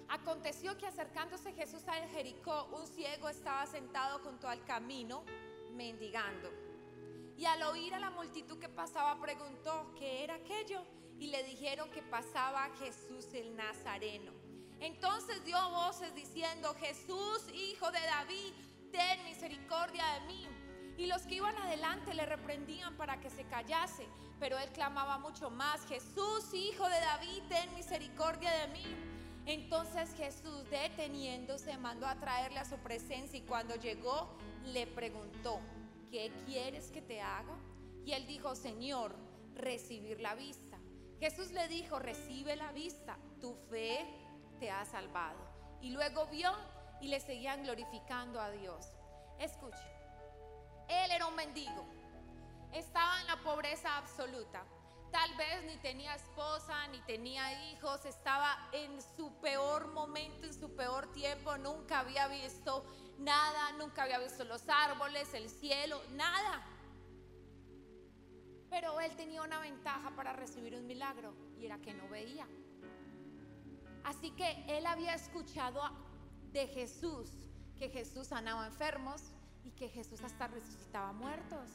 aconteció 0.08 0.76
que 0.78 0.86
acercándose 0.86 1.52
Jesús 1.52 1.82
a 1.86 1.92
Jericó, 2.08 2.68
un 2.72 2.86
ciego 2.86 3.28
estaba 3.28 3.66
sentado 3.66 4.20
junto 4.20 4.48
al 4.48 4.64
camino, 4.64 5.24
mendigando. 5.72 6.50
Y 7.36 7.44
al 7.44 7.62
oír 7.64 7.94
a 7.94 7.98
la 7.98 8.10
multitud 8.10 8.58
que 8.58 8.68
pasaba, 8.68 9.20
preguntó 9.20 9.92
qué 9.98 10.24
era 10.24 10.36
aquello. 10.36 10.82
Y 11.18 11.28
le 11.28 11.42
dijeron 11.44 11.90
que 11.90 12.02
pasaba 12.02 12.68
Jesús 12.78 13.32
el 13.34 13.56
Nazareno. 13.56 14.32
Entonces 14.80 15.44
dio 15.44 15.58
voces 15.70 16.14
diciendo, 16.14 16.74
Jesús, 16.78 17.46
hijo 17.54 17.90
de 17.90 18.00
David, 18.00 18.52
ten 18.90 19.24
misericordia. 19.24 19.85
Y 20.98 21.06
los 21.06 21.22
que 21.22 21.36
iban 21.36 21.56
adelante 21.58 22.14
le 22.14 22.24
reprendían 22.24 22.96
para 22.96 23.20
que 23.20 23.30
se 23.30 23.44
callase, 23.44 24.06
pero 24.40 24.58
él 24.58 24.70
clamaba 24.70 25.18
mucho 25.18 25.50
más, 25.50 25.86
Jesús, 25.86 26.52
hijo 26.54 26.88
de 26.88 27.00
David, 27.00 27.42
ten 27.48 27.74
misericordia 27.74 28.50
de 28.50 28.68
mí. 28.68 28.84
Entonces 29.46 30.12
Jesús, 30.16 30.68
deteniéndose, 30.70 31.76
mandó 31.78 32.06
a 32.06 32.16
traerle 32.16 32.58
a 32.58 32.64
su 32.64 32.76
presencia 32.78 33.38
y 33.38 33.42
cuando 33.42 33.76
llegó 33.76 34.36
le 34.64 34.86
preguntó, 34.86 35.60
¿qué 36.10 36.32
quieres 36.46 36.90
que 36.90 37.02
te 37.02 37.20
haga? 37.20 37.56
Y 38.04 38.12
él 38.12 38.26
dijo, 38.26 38.54
Señor, 38.54 39.14
recibir 39.54 40.20
la 40.20 40.34
vista. 40.34 40.78
Jesús 41.20 41.52
le 41.52 41.68
dijo, 41.68 41.98
recibe 41.98 42.56
la 42.56 42.72
vista, 42.72 43.16
tu 43.40 43.54
fe 43.70 44.04
te 44.58 44.70
ha 44.70 44.84
salvado. 44.84 45.38
Y 45.80 45.90
luego 45.90 46.26
vio 46.26 46.52
y 47.00 47.08
le 47.08 47.20
seguían 47.20 47.62
glorificando 47.62 48.40
a 48.40 48.50
Dios. 48.50 48.86
Escuche, 49.38 49.95
él 50.88 51.10
era 51.10 51.26
un 51.26 51.34
mendigo, 51.34 51.84
estaba 52.72 53.20
en 53.20 53.26
la 53.26 53.36
pobreza 53.42 53.96
absoluta. 53.96 54.64
Tal 55.10 55.34
vez 55.36 55.64
ni 55.64 55.76
tenía 55.78 56.14
esposa, 56.14 56.86
ni 56.88 57.00
tenía 57.02 57.70
hijos, 57.70 58.04
estaba 58.04 58.68
en 58.72 59.00
su 59.16 59.32
peor 59.40 59.92
momento, 59.92 60.46
en 60.46 60.52
su 60.52 60.74
peor 60.74 61.10
tiempo, 61.12 61.56
nunca 61.58 62.00
había 62.00 62.28
visto 62.28 62.84
nada, 63.18 63.72
nunca 63.72 64.02
había 64.02 64.18
visto 64.18 64.44
los 64.44 64.68
árboles, 64.68 65.32
el 65.34 65.48
cielo, 65.48 66.02
nada. 66.10 66.66
Pero 68.68 69.00
él 69.00 69.14
tenía 69.16 69.42
una 69.42 69.60
ventaja 69.60 70.14
para 70.16 70.32
recibir 70.32 70.74
un 70.74 70.86
milagro 70.86 71.34
y 71.56 71.66
era 71.66 71.78
que 71.78 71.94
no 71.94 72.08
veía. 72.08 72.46
Así 74.04 74.32
que 74.32 74.64
él 74.68 74.86
había 74.86 75.14
escuchado 75.14 75.80
de 76.52 76.66
Jesús 76.68 77.30
que 77.76 77.88
Jesús 77.90 78.28
sanaba 78.28 78.66
enfermos 78.66 79.22
y 79.66 79.70
que 79.72 79.88
Jesús 79.88 80.22
hasta 80.22 80.46
resucitaba 80.46 81.12
muertos. 81.12 81.70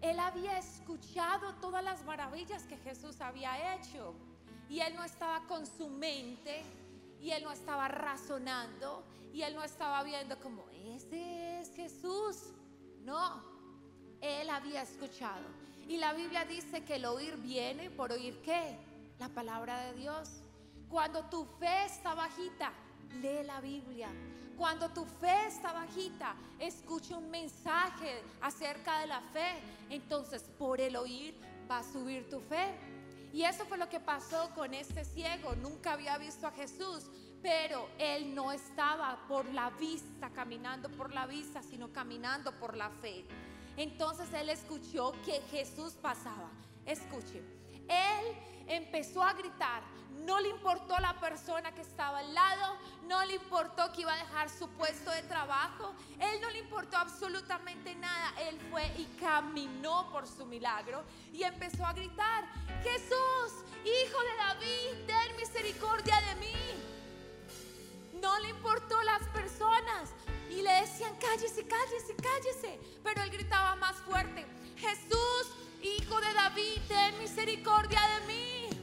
Él 0.00 0.18
había 0.20 0.58
escuchado 0.58 1.54
todas 1.56 1.82
las 1.82 2.04
maravillas 2.04 2.62
que 2.64 2.76
Jesús 2.78 3.20
había 3.20 3.74
hecho 3.74 4.14
y 4.68 4.80
él 4.80 4.94
no 4.94 5.04
estaba 5.04 5.46
con 5.46 5.66
su 5.66 5.88
mente 5.88 6.62
Y 7.20 7.30
él 7.30 7.44
no 7.44 7.52
estaba 7.52 7.86
razonando 7.86 9.04
y 9.32 9.42
él 9.42 9.54
no 9.54 9.62
estaba 9.62 10.02
viendo 10.02 10.38
como, 10.40 10.68
ese 10.70 11.60
es 11.60 11.72
Jesús. 11.74 12.52
No, 13.04 13.42
él 14.20 14.50
había 14.50 14.82
escuchado. 14.82 15.46
Y 15.88 15.98
la 15.98 16.12
Biblia 16.12 16.44
dice 16.44 16.84
que 16.84 16.96
el 16.96 17.04
oír 17.04 17.36
viene 17.36 17.90
por 17.90 18.10
oír 18.10 18.42
qué? 18.42 18.76
La 19.20 19.28
palabra 19.28 19.78
de 19.86 19.94
Dios. 19.94 20.42
Cuando 20.88 21.24
tu 21.26 21.44
fe 21.44 21.84
está 21.84 22.14
bajita, 22.14 22.72
lee 23.20 23.44
la 23.44 23.60
Biblia. 23.60 24.08
Cuando 24.56 24.88
tu 24.90 25.04
fe 25.04 25.46
está 25.46 25.72
bajita, 25.72 26.34
escucha 26.58 27.16
un 27.16 27.30
mensaje 27.30 28.22
acerca 28.40 29.00
de 29.00 29.06
la 29.06 29.20
fe. 29.20 29.60
Entonces, 29.90 30.42
por 30.58 30.80
el 30.80 30.96
oír 30.96 31.34
va 31.70 31.78
a 31.78 31.82
subir 31.82 32.28
tu 32.28 32.40
fe. 32.40 32.74
Y 33.32 33.44
eso 33.44 33.64
fue 33.64 33.78
lo 33.78 33.88
que 33.88 33.98
pasó 33.98 34.50
con 34.54 34.74
este 34.74 35.04
ciego. 35.04 35.54
Nunca 35.56 35.92
había 35.94 36.18
visto 36.18 36.46
a 36.46 36.52
Jesús, 36.52 37.06
pero 37.42 37.88
él 37.98 38.34
no 38.34 38.52
estaba 38.52 39.26
por 39.26 39.46
la 39.52 39.70
vista, 39.70 40.30
caminando 40.30 40.90
por 40.90 41.12
la 41.12 41.26
vista, 41.26 41.62
sino 41.62 41.92
caminando 41.92 42.52
por 42.58 42.76
la 42.76 42.90
fe. 42.90 43.24
Entonces 43.76 44.32
él 44.34 44.50
escuchó 44.50 45.12
que 45.24 45.40
Jesús 45.50 45.94
pasaba. 45.94 46.50
Escuche, 46.84 47.42
él 47.88 48.36
empezó 48.68 49.22
a 49.22 49.32
gritar. 49.32 49.82
No 50.22 50.38
le 50.40 50.50
importó 50.50 50.98
la 51.00 51.18
persona 51.18 51.72
que 51.72 51.80
estaba 51.80 52.20
al 52.20 52.32
lado, 52.32 52.78
no 53.08 53.24
le 53.24 53.34
importó 53.34 53.92
que 53.92 54.02
iba 54.02 54.12
a 54.12 54.16
dejar 54.16 54.48
su 54.48 54.68
puesto 54.70 55.10
de 55.10 55.22
trabajo, 55.22 55.94
él 56.20 56.40
no 56.40 56.48
le 56.50 56.60
importó 56.60 56.96
absolutamente 56.96 57.94
nada. 57.96 58.32
Él 58.48 58.60
fue 58.70 58.86
y 58.96 59.04
caminó 59.20 60.08
por 60.12 60.28
su 60.28 60.46
milagro 60.46 61.02
y 61.32 61.42
empezó 61.42 61.84
a 61.84 61.92
gritar, 61.92 62.44
Jesús, 62.82 63.64
hijo 63.84 64.20
de 64.22 64.36
David, 64.38 65.06
ten 65.06 65.36
misericordia 65.36 66.20
de 66.20 66.34
mí. 66.36 66.52
No 68.20 68.38
le 68.38 68.50
importó 68.50 69.02
las 69.02 69.26
personas 69.30 70.10
y 70.48 70.62
le 70.62 70.72
decían, 70.82 71.16
cállese, 71.16 71.66
cállese, 71.66 72.14
cállese. 72.14 72.80
Pero 73.02 73.22
él 73.22 73.30
gritaba 73.30 73.74
más 73.74 73.96
fuerte, 73.96 74.46
Jesús, 74.76 75.52
hijo 75.82 76.20
de 76.20 76.32
David, 76.32 76.80
ten 76.86 77.18
misericordia 77.18 78.00
de 78.00 78.26
mí. 78.26 78.81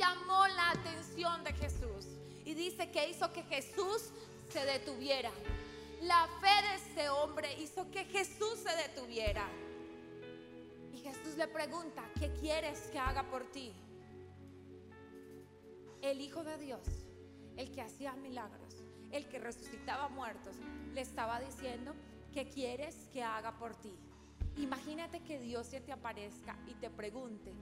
Llamó 0.00 0.48
la 0.48 0.70
atención 0.70 1.44
de 1.44 1.52
Jesús. 1.52 2.06
Y 2.46 2.54
dice 2.54 2.90
que 2.90 3.10
hizo 3.10 3.30
que 3.34 3.42
Jesús 3.42 4.10
se 4.48 4.64
detuviera. 4.64 5.30
La 6.00 6.26
fe 6.40 6.66
de 6.66 6.74
este 6.76 7.10
hombre 7.10 7.60
hizo 7.60 7.90
que 7.90 8.06
Jesús 8.06 8.60
se 8.60 8.74
detuviera. 8.76 9.46
Y 10.90 10.98
Jesús 11.00 11.36
le 11.36 11.46
pregunta, 11.48 12.02
¿qué 12.18 12.32
quieres 12.40 12.80
que 12.90 12.98
haga 12.98 13.24
por 13.30 13.44
ti? 13.52 13.74
El 16.00 16.22
Hijo 16.22 16.44
de 16.44 16.56
Dios, 16.56 16.80
el 17.58 17.70
que 17.70 17.82
hacía 17.82 18.14
milagros, 18.14 18.82
el 19.12 19.28
que 19.28 19.38
resucitaba 19.38 20.08
muertos, 20.08 20.56
le 20.94 21.02
estaba 21.02 21.40
diciendo, 21.40 21.94
¿qué 22.32 22.48
quieres 22.48 22.96
que 23.12 23.22
haga 23.22 23.58
por 23.58 23.74
ti? 23.74 23.94
Imagínate 24.56 25.20
que 25.20 25.38
Dios 25.38 25.66
se 25.66 25.82
te 25.82 25.92
aparezca 25.92 26.56
y 26.66 26.72
te 26.76 26.88
pregunte, 26.88 27.52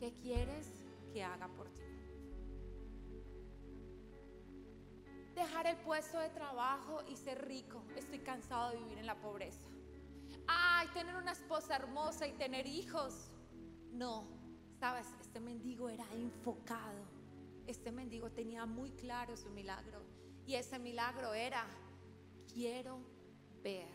¿qué 0.00 0.12
quieres 0.20 0.66
que 1.12 1.22
haga 1.22 1.48
por 1.48 1.68
ti? 1.70 1.75
Dejar 5.36 5.66
el 5.66 5.76
puesto 5.76 6.18
de 6.18 6.30
trabajo 6.30 7.02
y 7.06 7.14
ser 7.14 7.46
rico. 7.46 7.84
Estoy 7.94 8.20
cansado 8.20 8.70
de 8.70 8.78
vivir 8.78 8.96
en 8.96 9.04
la 9.04 9.16
pobreza. 9.16 9.60
Ay, 10.46 10.88
tener 10.94 11.14
una 11.14 11.32
esposa 11.32 11.76
hermosa 11.76 12.26
y 12.26 12.32
tener 12.32 12.66
hijos. 12.66 13.30
No, 13.92 14.26
sabes, 14.80 15.06
este 15.20 15.38
mendigo 15.38 15.90
era 15.90 16.06
enfocado. 16.14 17.04
Este 17.66 17.92
mendigo 17.92 18.30
tenía 18.30 18.64
muy 18.64 18.92
claro 18.92 19.36
su 19.36 19.50
milagro. 19.50 20.00
Y 20.46 20.54
ese 20.54 20.78
milagro 20.78 21.34
era, 21.34 21.66
quiero 22.50 22.98
ver, 23.62 23.92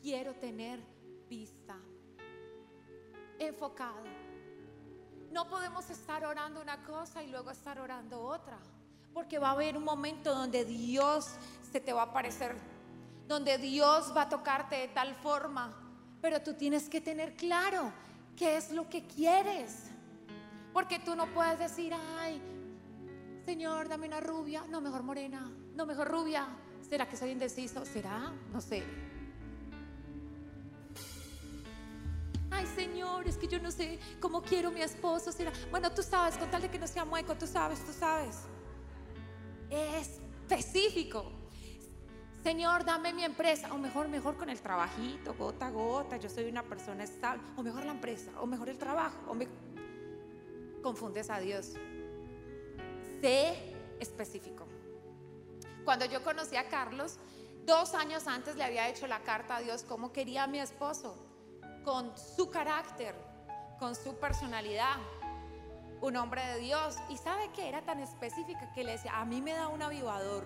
quiero 0.00 0.34
tener 0.34 0.78
vista, 1.28 1.76
enfocado. 3.40 4.04
No 5.32 5.48
podemos 5.48 5.90
estar 5.90 6.24
orando 6.24 6.60
una 6.60 6.84
cosa 6.84 7.24
y 7.24 7.28
luego 7.28 7.50
estar 7.50 7.80
orando 7.80 8.20
otra, 8.20 8.60
porque 9.14 9.38
va 9.38 9.48
a 9.48 9.52
haber 9.52 9.76
un 9.76 9.84
momento 9.84 10.34
donde 10.34 10.64
Dios 10.64 11.30
se 11.70 11.80
te 11.80 11.92
va 11.92 12.02
a 12.02 12.06
aparecer, 12.06 12.56
donde 13.28 13.58
Dios 13.58 14.12
va 14.16 14.22
a 14.22 14.28
tocarte 14.28 14.76
de 14.76 14.88
tal 14.88 15.14
forma, 15.14 15.72
pero 16.20 16.40
tú 16.40 16.54
tienes 16.54 16.88
que 16.88 17.00
tener 17.00 17.34
claro 17.36 17.92
qué 18.36 18.56
es 18.56 18.70
lo 18.70 18.88
que 18.88 19.06
quieres, 19.06 19.84
porque 20.72 20.98
tú 20.98 21.14
no 21.14 21.26
puedes 21.26 21.58
decir, 21.58 21.92
ay, 22.18 22.40
Señor, 23.44 23.88
dame 23.88 24.06
una 24.06 24.20
rubia, 24.20 24.64
no, 24.68 24.80
mejor 24.80 25.02
morena, 25.02 25.50
no, 25.74 25.84
mejor 25.84 26.08
rubia. 26.08 26.46
¿Será 26.88 27.08
que 27.08 27.16
soy 27.16 27.30
indeciso? 27.30 27.84
¿Será? 27.84 28.32
No 28.52 28.60
sé. 28.60 28.82
Ay, 32.50 32.66
Señor, 32.66 33.26
es 33.26 33.36
que 33.36 33.48
yo 33.48 33.58
no 33.58 33.70
sé 33.70 33.98
cómo 34.20 34.42
quiero 34.42 34.70
mi 34.70 34.82
esposo. 34.82 35.32
¿Será? 35.32 35.52
Bueno, 35.70 35.90
tú 35.90 36.02
sabes, 36.02 36.36
con 36.36 36.50
tal 36.50 36.62
de 36.62 36.70
que 36.70 36.78
no 36.78 36.86
sea 36.86 37.04
mueco, 37.04 37.34
tú 37.34 37.46
sabes, 37.46 37.84
tú 37.84 37.92
sabes. 37.92 38.36
Específico. 39.72 41.24
Señor, 42.42 42.84
dame 42.84 43.12
mi 43.14 43.24
empresa. 43.24 43.72
O 43.72 43.78
mejor, 43.78 44.08
mejor 44.08 44.36
con 44.36 44.50
el 44.50 44.60
trabajito, 44.60 45.34
gota 45.34 45.68
a 45.68 45.70
gota. 45.70 46.16
Yo 46.18 46.28
soy 46.28 46.44
una 46.44 46.62
persona 46.62 47.04
estable. 47.04 47.42
O 47.56 47.62
mejor 47.62 47.84
la 47.84 47.92
empresa. 47.92 48.30
O 48.40 48.46
mejor 48.46 48.68
el 48.68 48.78
trabajo. 48.78 49.16
O 49.28 49.34
me... 49.34 49.48
Confundes 50.82 51.30
a 51.30 51.38
Dios. 51.38 51.72
Sé 53.20 53.74
específico. 53.98 54.66
Cuando 55.84 56.04
yo 56.04 56.22
conocí 56.22 56.56
a 56.56 56.68
Carlos, 56.68 57.18
dos 57.64 57.94
años 57.94 58.26
antes 58.26 58.56
le 58.56 58.64
había 58.64 58.88
hecho 58.88 59.06
la 59.06 59.20
carta 59.20 59.56
a 59.56 59.60
Dios 59.60 59.84
cómo 59.84 60.12
quería 60.12 60.44
a 60.44 60.46
mi 60.46 60.58
esposo, 60.58 61.16
con 61.84 62.12
su 62.18 62.50
carácter, 62.50 63.14
con 63.78 63.94
su 63.94 64.16
personalidad, 64.16 64.96
un 66.02 66.16
hombre 66.16 66.44
de 66.44 66.58
Dios. 66.58 66.96
Y 67.08 67.16
sabe 67.16 67.48
que 67.54 67.68
era 67.68 67.80
tan 67.80 68.00
específica 68.00 68.70
que 68.74 68.84
le 68.84 68.92
decía, 68.92 69.18
a 69.18 69.24
mí 69.24 69.40
me 69.40 69.52
da 69.52 69.68
un 69.68 69.80
avivador. 69.80 70.44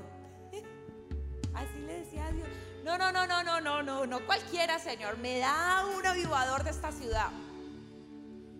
Así 1.55 1.79
le 1.81 2.01
decía 2.01 2.27
a 2.27 2.33
Dios. 2.33 2.49
No, 2.85 2.97
no, 2.97 3.11
no, 3.11 3.27
no, 3.27 3.42
no, 3.42 3.61
no, 3.61 3.83
no, 3.83 4.07
no 4.07 4.27
cualquiera, 4.27 4.79
Señor, 4.79 5.19
me 5.19 5.38
da 5.38 5.85
un 5.97 6.07
avivador 6.07 6.62
de 6.62 6.71
esta 6.71 6.92
ciudad. 6.92 7.31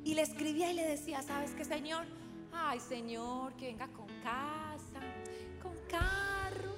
Y 0.03 0.15
le 0.15 0.23
escribía 0.23 0.71
y 0.71 0.75
le 0.75 0.85
decía, 0.85 1.23
¿sabes 1.23 1.53
qué, 1.53 1.65
Señor? 1.65 2.07
Ay, 2.53 2.81
Señor, 2.81 3.55
que 3.55 3.67
venga 3.67 3.87
con 3.89 4.07
casa, 4.23 5.01
con 5.63 5.75
carro. 5.89 6.75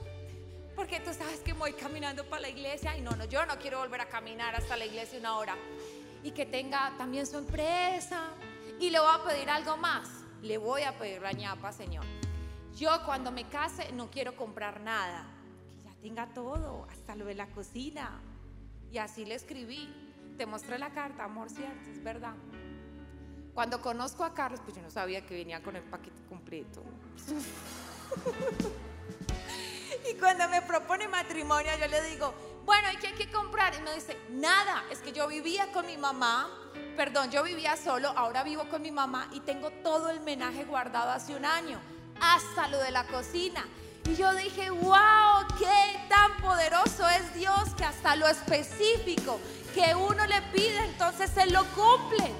Porque 0.74 1.00
tú 1.00 1.12
sabes 1.14 1.40
que 1.40 1.52
voy 1.52 1.72
caminando 1.72 2.28
para 2.28 2.42
la 2.42 2.48
iglesia 2.48 2.96
y 2.96 3.00
no, 3.00 3.12
no, 3.12 3.24
yo 3.24 3.46
no 3.46 3.58
quiero 3.58 3.78
volver 3.78 4.00
a 4.00 4.08
caminar 4.08 4.54
hasta 4.54 4.76
la 4.76 4.86
iglesia 4.86 5.18
una 5.18 5.36
hora. 5.36 5.56
Y 6.24 6.32
que 6.32 6.46
tenga 6.46 6.94
también 6.98 7.26
su 7.26 7.38
empresa. 7.38 8.32
Y 8.80 8.90
le 8.90 9.00
voy 9.00 9.10
a 9.12 9.24
pedir 9.24 9.50
algo 9.50 9.76
más. 9.76 10.08
Le 10.42 10.58
voy 10.58 10.82
a 10.82 10.96
pedir 10.96 11.20
la 11.20 11.32
ñapa, 11.32 11.72
Señor. 11.72 12.04
Yo 12.76 12.90
cuando 13.04 13.32
me 13.32 13.48
case 13.48 13.90
no 13.92 14.08
quiero 14.10 14.36
comprar 14.36 14.80
nada. 14.80 15.26
Que 15.68 15.82
ya 15.82 15.92
tenga 16.00 16.32
todo, 16.32 16.86
hasta 16.90 17.16
lo 17.16 17.24
de 17.24 17.34
la 17.34 17.48
cocina. 17.48 18.20
Y 18.92 18.98
así 18.98 19.24
le 19.24 19.34
escribí. 19.34 19.92
Te 20.36 20.46
mostré 20.46 20.78
la 20.78 20.90
carta, 20.90 21.24
amor, 21.24 21.50
cierto, 21.50 21.90
es 21.90 22.00
verdad. 22.02 22.34
Cuando 23.52 23.82
conozco 23.82 24.22
a 24.22 24.32
Carlos, 24.32 24.60
pues 24.62 24.76
yo 24.76 24.82
no 24.82 24.90
sabía 24.90 25.26
que 25.26 25.34
venía 25.34 25.60
con 25.60 25.74
el 25.74 25.82
paquete 25.82 26.22
completo. 26.28 26.84
y 30.08 30.14
cuando 30.14 30.48
me 30.48 30.62
propone 30.62 31.08
matrimonio, 31.08 31.72
yo 31.80 31.88
le 31.88 32.00
digo, 32.02 32.32
bueno, 32.64 32.92
¿y 32.92 32.96
qué 32.98 33.08
hay 33.08 33.14
que 33.14 33.32
comprar? 33.32 33.74
Y 33.74 33.82
me 33.82 33.92
dice, 33.94 34.16
nada, 34.30 34.84
es 34.92 35.00
que 35.00 35.12
yo 35.12 35.26
vivía 35.26 35.72
con 35.72 35.86
mi 35.86 35.96
mamá, 35.96 36.48
perdón, 36.98 37.30
yo 37.30 37.44
vivía 37.44 37.76
solo, 37.76 38.12
ahora 38.16 38.42
vivo 38.42 38.64
con 38.68 38.82
mi 38.82 38.90
mamá 38.90 39.28
y 39.30 39.38
tengo 39.38 39.70
todo 39.84 40.10
el 40.10 40.18
menaje 40.18 40.64
guardado 40.64 41.12
hace 41.12 41.36
un 41.36 41.44
año, 41.44 41.78
hasta 42.20 42.66
lo 42.66 42.78
de 42.78 42.90
la 42.90 43.04
cocina. 43.04 43.64
Y 44.04 44.16
yo 44.16 44.34
dije, 44.34 44.68
wow, 44.70 45.46
qué 45.60 46.08
tan 46.08 46.36
poderoso 46.38 47.08
es 47.08 47.32
Dios 47.34 47.72
que 47.76 47.84
hasta 47.84 48.16
lo 48.16 48.26
específico 48.26 49.38
que 49.72 49.94
uno 49.94 50.26
le 50.26 50.42
pide, 50.52 50.86
entonces 50.86 51.30
Él 51.36 51.52
lo 51.52 51.64
cumple. 51.66 52.32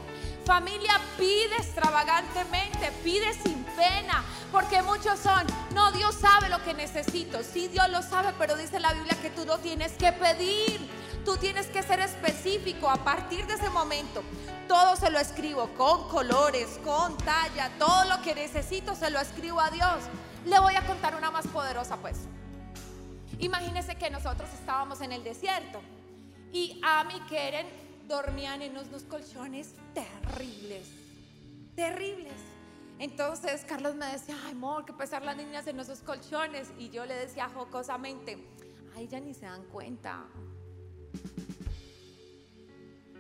Familia, 0.45 1.01
pide 1.17 1.55
extravagantemente, 1.59 2.91
pide 3.05 3.33
sin 3.35 3.63
pena, 3.77 4.25
porque 4.51 4.83
muchos 4.83 5.21
son, 5.21 5.47
no, 5.73 5.93
Dios 5.93 6.17
sabe 6.17 6.49
lo 6.49 6.61
que 6.65 6.75
necesito, 6.75 7.45
sí, 7.45 7.69
Dios 7.69 7.89
lo 7.91 8.03
sabe, 8.03 8.35
pero 8.37 8.57
dice 8.57 8.81
la 8.81 8.93
Biblia 8.93 9.17
que 9.23 9.31
tú 9.31 9.47
no 9.47 9.59
tienes 9.59 9.93
que 9.93 10.11
pedir, 10.11 10.81
tú 11.29 11.37
tienes 11.37 11.67
que 11.67 11.83
ser 11.83 12.01
específico 12.01 12.89
a 12.89 12.97
partir 12.97 13.47
de 13.47 13.53
ese 13.53 13.69
momento. 13.69 14.23
Todo 14.67 14.97
se 14.97 15.11
lo 15.11 15.19
escribo 15.19 15.69
con 15.77 16.09
colores, 16.09 16.81
con 16.83 17.19
talla, 17.19 17.71
todo 17.79 18.07
lo 18.07 18.23
que 18.23 18.35
necesito 18.35 18.95
se 18.95 19.11
lo 19.11 19.21
escribo 19.21 19.61
a 19.61 19.71
Dios. 19.71 20.05
Le 20.47 20.59
voy 20.59 20.75
a 20.75 20.87
contar 20.87 21.15
una 21.15 21.31
más 21.31 21.47
poderosa, 21.49 21.99
pues. 21.99 22.21
Imagínense 23.41 23.97
que 23.97 24.09
nosotros 24.09 24.49
estábamos 24.55 25.03
en 25.03 25.13
el 25.13 25.23
desierto 25.23 25.83
y 26.51 26.81
a 26.83 27.05
mi 27.05 27.21
Keren 27.27 27.67
dormían 28.09 28.63
en 28.63 28.79
unos 28.79 29.03
colchones 29.03 29.75
terribles, 29.93 30.89
terribles. 31.77 32.41
Entonces 32.99 33.67
Carlos 33.69 33.97
me 33.97 34.07
decía, 34.07 34.35
ay, 34.47 34.53
amor, 34.53 34.87
que 34.87 34.95
pesar 34.95 35.23
las 35.23 35.37
niñas 35.37 35.67
en 35.67 35.79
esos 35.79 35.99
colchones. 35.99 36.69
Y 36.79 36.89
yo 36.89 37.05
le 37.05 37.13
decía 37.13 37.51
jocosamente, 37.51 38.43
ay, 38.97 39.09
ya 39.09 39.21
ni 39.21 39.35
se 39.35 39.45
dan 39.45 39.65
cuenta. 39.65 40.25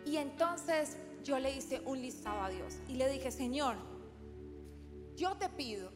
Y 0.08 0.16
entonces 0.16 0.96
yo 1.22 1.38
le 1.38 1.54
hice 1.54 1.82
un 1.84 2.00
listado 2.00 2.40
a 2.40 2.48
Dios 2.48 2.76
y 2.88 2.94
le 2.94 3.10
dije, 3.10 3.30
Señor, 3.30 3.76
yo 5.16 5.36
te 5.36 5.50
pido 5.50 5.92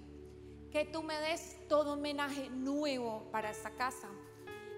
que 0.71 0.85
tú 0.85 1.03
me 1.03 1.19
des 1.19 1.57
todo 1.67 1.95
homenaje 1.95 2.51
nuevo 2.51 3.27
para 3.33 3.51
esta 3.51 3.71
casa. 3.71 4.09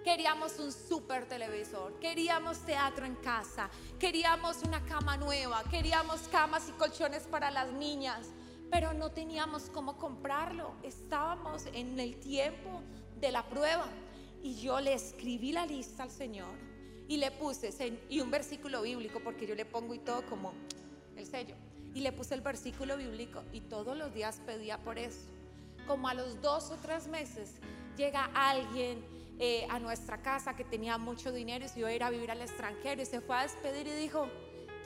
Queríamos 0.05 0.61
un 0.61 0.70
super 0.70 1.27
televisor, 1.27 1.99
queríamos 1.99 2.59
teatro 2.59 3.07
en 3.07 3.16
casa, 3.16 3.68
queríamos 3.99 4.62
una 4.62 4.85
cama 4.85 5.16
nueva, 5.16 5.64
queríamos 5.64 6.29
camas 6.29 6.68
y 6.68 6.73
colchones 6.73 7.25
para 7.25 7.51
las 7.51 7.73
niñas, 7.73 8.29
pero 8.70 8.94
no 8.94 9.11
teníamos 9.11 9.68
cómo 9.70 9.97
comprarlo. 9.97 10.77
Estábamos 10.85 11.66
en 11.73 11.99
el 11.99 12.20
tiempo 12.20 12.83
de 13.18 13.33
la 13.33 13.42
prueba 13.49 13.88
y 14.44 14.55
yo 14.55 14.79
le 14.81 14.94
escribí 14.94 15.51
la 15.51 15.66
lista 15.66 16.05
al 16.05 16.11
Señor 16.12 16.73
y 17.09 17.19
le 17.19 17.31
puse 17.31 17.71
y 18.09 18.21
un 18.21 18.31
versículo 18.31 18.83
bíblico 18.83 19.21
porque 19.23 19.47
yo 19.47 19.55
le 19.55 19.64
pongo 19.64 19.95
y 19.95 19.99
todo 19.99 20.25
como 20.27 20.53
el 21.17 21.27
sello 21.27 21.55
y 21.95 22.01
le 22.01 22.12
puse 22.12 22.35
el 22.35 22.40
versículo 22.40 22.97
bíblico 22.97 23.43
y 23.53 23.61
todos 23.61 23.97
los 23.97 24.12
días 24.12 24.40
pedía 24.45 24.79
por 24.79 24.99
eso. 24.99 25.21
Como 25.87 26.09
a 26.09 26.14
los 26.14 26.40
dos 26.40 26.71
o 26.71 26.77
tres 26.77 27.07
meses 27.07 27.55
llega 27.97 28.31
alguien 28.35 29.05
eh, 29.38 29.67
a 29.71 29.79
nuestra 29.79 30.23
casa 30.23 30.57
que 30.57 30.64
tenía 30.64 30.99
mucho 30.99 31.33
dinero 31.33 31.64
y 31.64 31.69
se 31.69 31.81
iba 31.81 31.88
a 31.88 31.93
ir 31.95 32.03
a 32.03 32.11
vivir 32.11 32.31
al 32.31 32.40
extranjero 32.40 33.03
y 33.03 33.07
se 33.07 33.21
fue 33.21 33.37
a 33.37 33.43
despedir 33.43 33.87
y 33.87 33.93
dijo, 33.93 34.29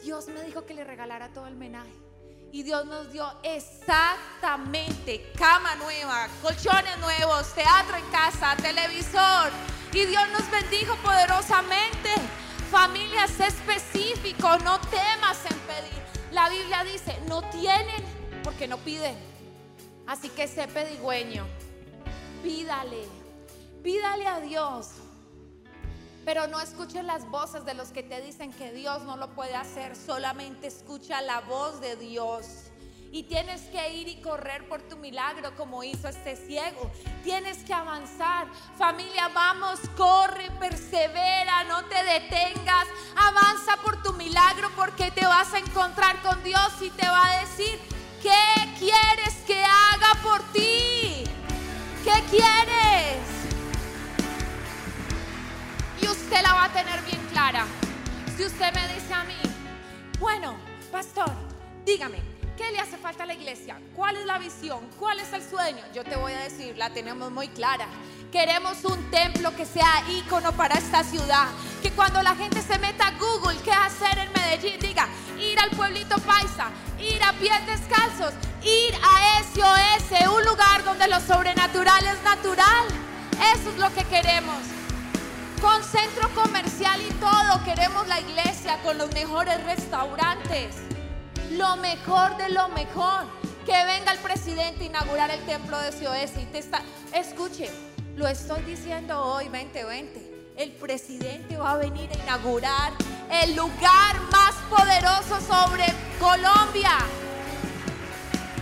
Dios 0.03 0.29
me 0.29 0.43
dijo 0.43 0.67
que 0.67 0.75
le 0.75 0.85
regalara 0.85 1.33
todo 1.33 1.47
el 1.47 1.57
menaje. 1.57 2.08
Y 2.53 2.63
Dios 2.63 2.87
nos 2.87 3.13
dio 3.13 3.31
exactamente 3.43 5.31
cama 5.37 5.75
nueva, 5.77 6.29
colchones 6.43 6.99
nuevos, 6.99 7.53
teatro 7.55 7.97
en 7.97 8.05
casa, 8.11 8.57
televisor. 8.57 9.51
Y 9.93 10.07
Dios 10.07 10.25
nos 10.33 10.51
bendijo 10.51 10.97
poderosamente. 10.97 12.11
Familias 12.71 13.39
específico, 13.41 14.59
no 14.59 14.81
temas 14.81 15.39
en 15.51 15.59
pedir. 15.61 16.03
La 16.33 16.49
Biblia 16.49 16.85
dice, 16.85 17.19
no 17.29 17.43
tienen 17.51 18.05
porque 18.43 18.67
no 18.67 18.79
piden. 18.79 19.17
Así 20.07 20.29
que 20.31 20.49
sé 20.49 20.69
pedigüeño, 20.69 21.47
pídale 22.43 23.19
Pídale 23.83 24.27
a 24.27 24.41
Dios. 24.41 24.89
Pero 26.29 26.47
no 26.47 26.61
escuches 26.61 27.03
las 27.05 27.27
voces 27.31 27.64
de 27.64 27.73
los 27.73 27.88
que 27.88 28.03
te 28.03 28.21
dicen 28.21 28.53
que 28.53 28.71
Dios 28.71 29.03
no 29.05 29.17
lo 29.17 29.31
puede 29.31 29.57
hacer. 29.57 29.97
Solamente 29.97 30.67
escucha 30.67 31.23
la 31.23 31.41
voz 31.41 31.81
de 31.81 31.97
Dios. 31.97 32.64
Y 33.11 33.23
tienes 33.23 33.62
que 33.71 33.95
ir 33.95 34.09
y 34.09 34.21
correr 34.21 34.69
por 34.69 34.83
tu 34.83 34.99
milagro 34.99 35.57
como 35.57 35.83
hizo 35.83 36.07
este 36.07 36.37
ciego. 36.37 36.91
Tienes 37.25 37.64
que 37.64 37.73
avanzar. 37.73 38.47
Familia, 38.77 39.29
vamos, 39.29 39.81
corre, 39.97 40.51
persevera, 40.61 41.64
no 41.64 41.83
te 41.87 42.05
detengas. 42.05 42.87
Avanza 43.17 43.79
por 43.83 44.03
tu 44.03 44.12
milagro 44.12 44.69
porque 44.77 45.11
te 45.11 45.25
vas 45.25 45.55
a 45.55 45.61
encontrar 45.61 46.21
con 46.21 46.45
Dios 46.45 46.73
y 46.83 46.91
te 46.91 47.09
va 47.09 47.25
a 47.25 47.41
decir, 47.41 47.81
¿qué 48.21 48.77
quieres 48.79 49.35
que 49.47 49.64
haga 49.64 50.21
por 50.23 50.43
ti? 50.53 51.25
¿Qué 52.05 52.23
quieres? 52.29 53.38
Usted 56.29 56.43
la 56.43 56.53
va 56.53 56.64
a 56.64 56.69
tener 56.69 57.01
bien 57.05 57.27
clara. 57.33 57.64
Si 58.37 58.45
usted 58.45 58.71
me 58.75 58.87
dice 58.93 59.14
a 59.14 59.25
mí, 59.25 59.41
bueno, 60.19 60.57
pastor, 60.93 61.33
dígame, 61.87 62.21
¿qué 62.55 62.71
le 62.71 62.81
hace 62.81 62.99
falta 62.99 63.23
a 63.23 63.27
la 63.27 63.33
iglesia? 63.33 63.81
¿Cuál 63.97 64.17
es 64.17 64.27
la 64.27 64.37
visión? 64.37 64.81
¿Cuál 64.99 65.21
es 65.21 65.33
el 65.33 65.43
sueño? 65.43 65.83
Yo 65.95 66.05
te 66.05 66.17
voy 66.17 66.35
a 66.35 66.41
decir, 66.41 66.77
la 66.77 66.91
tenemos 66.91 67.33
muy 67.33 67.49
clara. 67.49 67.87
Queremos 68.31 68.85
un 68.85 69.11
templo 69.11 69.57
que 69.57 69.64
sea 69.64 70.05
ícono 70.11 70.53
para 70.53 70.75
esta 70.75 71.03
ciudad. 71.03 71.47
Que 71.83 71.93
cuando 71.93 72.21
la 72.23 72.37
gente 72.37 72.61
se 72.61 72.79
meta 72.79 73.07
a 73.07 73.12
Google, 73.12 73.57
¿qué 73.64 73.73
hacer 73.73 74.19
en 74.19 74.31
Medellín? 74.35 74.79
Diga, 74.81 75.09
ir 75.38 75.59
al 75.59 75.71
pueblito 75.71 76.19
paisa, 76.19 76.69
ir 77.01 77.23
a 77.25 77.33
pies 77.33 77.67
descalzos, 77.67 78.35
ir 78.62 78.95
a 78.97 79.43
SOS, 79.45 80.29
un 80.29 80.45
lugar 80.45 80.85
donde 80.85 81.09
lo 81.09 81.21
sobrenatural 81.21 82.07
es 82.07 82.23
natural. 82.23 82.87
Eso 83.55 83.71
es 83.71 83.79
lo 83.79 83.91
que 83.95 84.05
queremos 84.05 84.78
con 85.61 85.83
centro 85.83 86.29
comercial 86.35 87.01
y 87.01 87.12
todo. 87.14 87.64
Queremos 87.64 88.07
la 88.07 88.21
iglesia 88.21 88.79
con 88.83 88.99
los 88.99 89.12
mejores 89.12 89.62
restaurantes. 89.64 90.77
Lo 91.53 91.77
mejor 91.77 92.37
de 92.37 92.51
lo 92.51 92.68
mejor. 92.68 93.27
Que 93.64 93.85
venga 93.85 94.12
el 94.12 94.18
presidente 94.18 94.85
a 94.85 94.87
inaugurar 94.87 95.31
el 95.31 95.44
templo 95.44 95.79
de 95.79 95.90
COS 95.90 96.38
y 96.40 96.47
te 96.47 96.59
está. 96.59 96.83
Escuche, 97.12 97.71
lo 98.16 98.27
estoy 98.27 98.62
diciendo 98.62 99.23
hoy 99.23 99.44
2020. 99.44 100.55
El 100.57 100.73
presidente 100.73 101.57
va 101.57 101.73
a 101.73 101.77
venir 101.77 102.09
a 102.11 102.23
inaugurar 102.23 102.92
el 103.31 103.55
lugar 103.55 104.21
más 104.33 104.55
poderoso 104.71 105.40
sobre 105.40 105.85
Colombia. 106.18 106.97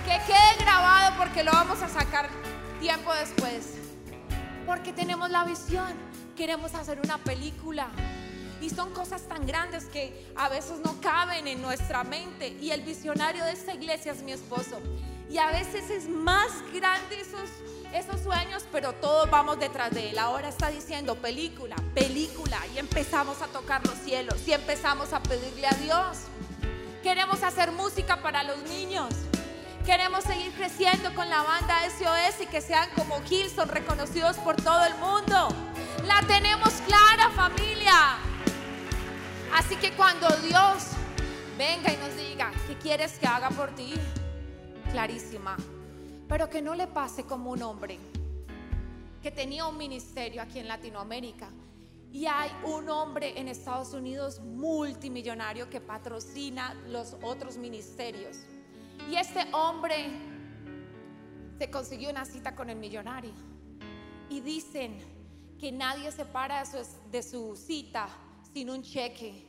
Que 0.04 0.20
quede 0.26 0.64
grabado 0.64 1.16
porque 1.16 1.44
lo 1.44 1.52
vamos 1.52 1.80
a 1.82 1.88
sacar 1.88 2.28
tiempo 2.80 3.12
después. 3.14 3.74
Porque 4.66 4.92
tenemos 4.92 5.30
la 5.30 5.44
visión 5.44 5.94
queremos 6.36 6.74
hacer 6.74 7.00
una 7.02 7.18
película. 7.18 7.88
Y 8.60 8.70
son 8.70 8.92
cosas 8.92 9.22
tan 9.22 9.46
grandes 9.46 9.84
que 9.86 10.26
a 10.36 10.48
veces 10.48 10.78
no 10.84 11.00
caben 11.00 11.46
en 11.48 11.60
nuestra 11.60 12.04
mente. 12.04 12.56
Y 12.60 12.70
el 12.70 12.82
visionario 12.82 13.44
de 13.44 13.52
esta 13.52 13.74
iglesia 13.74 14.12
es 14.12 14.22
mi 14.22 14.32
esposo. 14.32 14.80
Y 15.28 15.38
a 15.38 15.48
veces 15.48 15.90
es 15.90 16.08
más 16.08 16.50
grande 16.72 17.20
esos, 17.20 17.50
esos 17.92 18.20
sueños, 18.20 18.64
pero 18.70 18.92
todos 18.94 19.28
vamos 19.30 19.58
detrás 19.58 19.90
de 19.90 20.10
él. 20.10 20.18
Ahora 20.18 20.48
está 20.48 20.70
diciendo 20.70 21.16
película, 21.16 21.76
película. 21.94 22.58
Y 22.74 22.78
empezamos 22.78 23.42
a 23.42 23.46
tocar 23.46 23.84
los 23.86 23.96
cielos. 23.98 24.46
Y 24.46 24.52
empezamos 24.52 25.12
a 25.12 25.20
pedirle 25.20 25.66
a 25.66 25.74
Dios. 25.74 26.18
Queremos 27.02 27.42
hacer 27.42 27.72
música 27.72 28.22
para 28.22 28.42
los 28.42 28.62
niños. 28.64 29.10
Queremos 29.84 30.24
seguir 30.24 30.50
creciendo 30.52 31.14
con 31.14 31.28
la 31.28 31.42
banda 31.42 31.78
SOS 31.88 32.42
y 32.42 32.46
que 32.46 32.60
sean 32.60 32.88
como 32.96 33.22
Kilson, 33.22 33.68
reconocidos 33.68 34.36
por 34.38 34.56
todo 34.56 34.84
el 34.84 34.94
mundo. 34.96 35.75
La 36.06 36.22
tenemos 36.26 36.72
clara, 36.86 37.30
familia. 37.30 38.16
Así 39.52 39.74
que 39.76 39.92
cuando 39.92 40.28
Dios 40.36 40.92
venga 41.58 41.92
y 41.92 41.96
nos 41.96 42.16
diga, 42.16 42.52
¿qué 42.68 42.76
quieres 42.76 43.18
que 43.18 43.26
haga 43.26 43.50
por 43.50 43.74
ti? 43.74 43.94
Clarísima. 44.92 45.56
Pero 46.28 46.48
que 46.48 46.62
no 46.62 46.76
le 46.76 46.86
pase 46.86 47.24
como 47.24 47.50
un 47.50 47.62
hombre 47.62 47.98
que 49.20 49.32
tenía 49.32 49.66
un 49.66 49.76
ministerio 49.76 50.40
aquí 50.42 50.60
en 50.60 50.68
Latinoamérica. 50.68 51.50
Y 52.12 52.26
hay 52.26 52.50
un 52.62 52.88
hombre 52.88 53.38
en 53.40 53.48
Estados 53.48 53.92
Unidos 53.92 54.40
multimillonario 54.40 55.68
que 55.68 55.80
patrocina 55.80 56.74
los 56.86 57.16
otros 57.22 57.56
ministerios. 57.56 58.38
Y 59.10 59.16
este 59.16 59.44
hombre 59.52 60.10
se 61.58 61.68
consiguió 61.68 62.10
una 62.10 62.24
cita 62.24 62.54
con 62.54 62.70
el 62.70 62.76
millonario. 62.76 63.32
Y 64.30 64.40
dicen 64.40 65.15
que 65.58 65.72
nadie 65.72 66.12
se 66.12 66.24
para 66.24 66.62
de 67.10 67.22
su, 67.22 67.56
cita 67.56 68.08
sin 68.52 68.70
un 68.70 68.82
cheque 68.82 69.46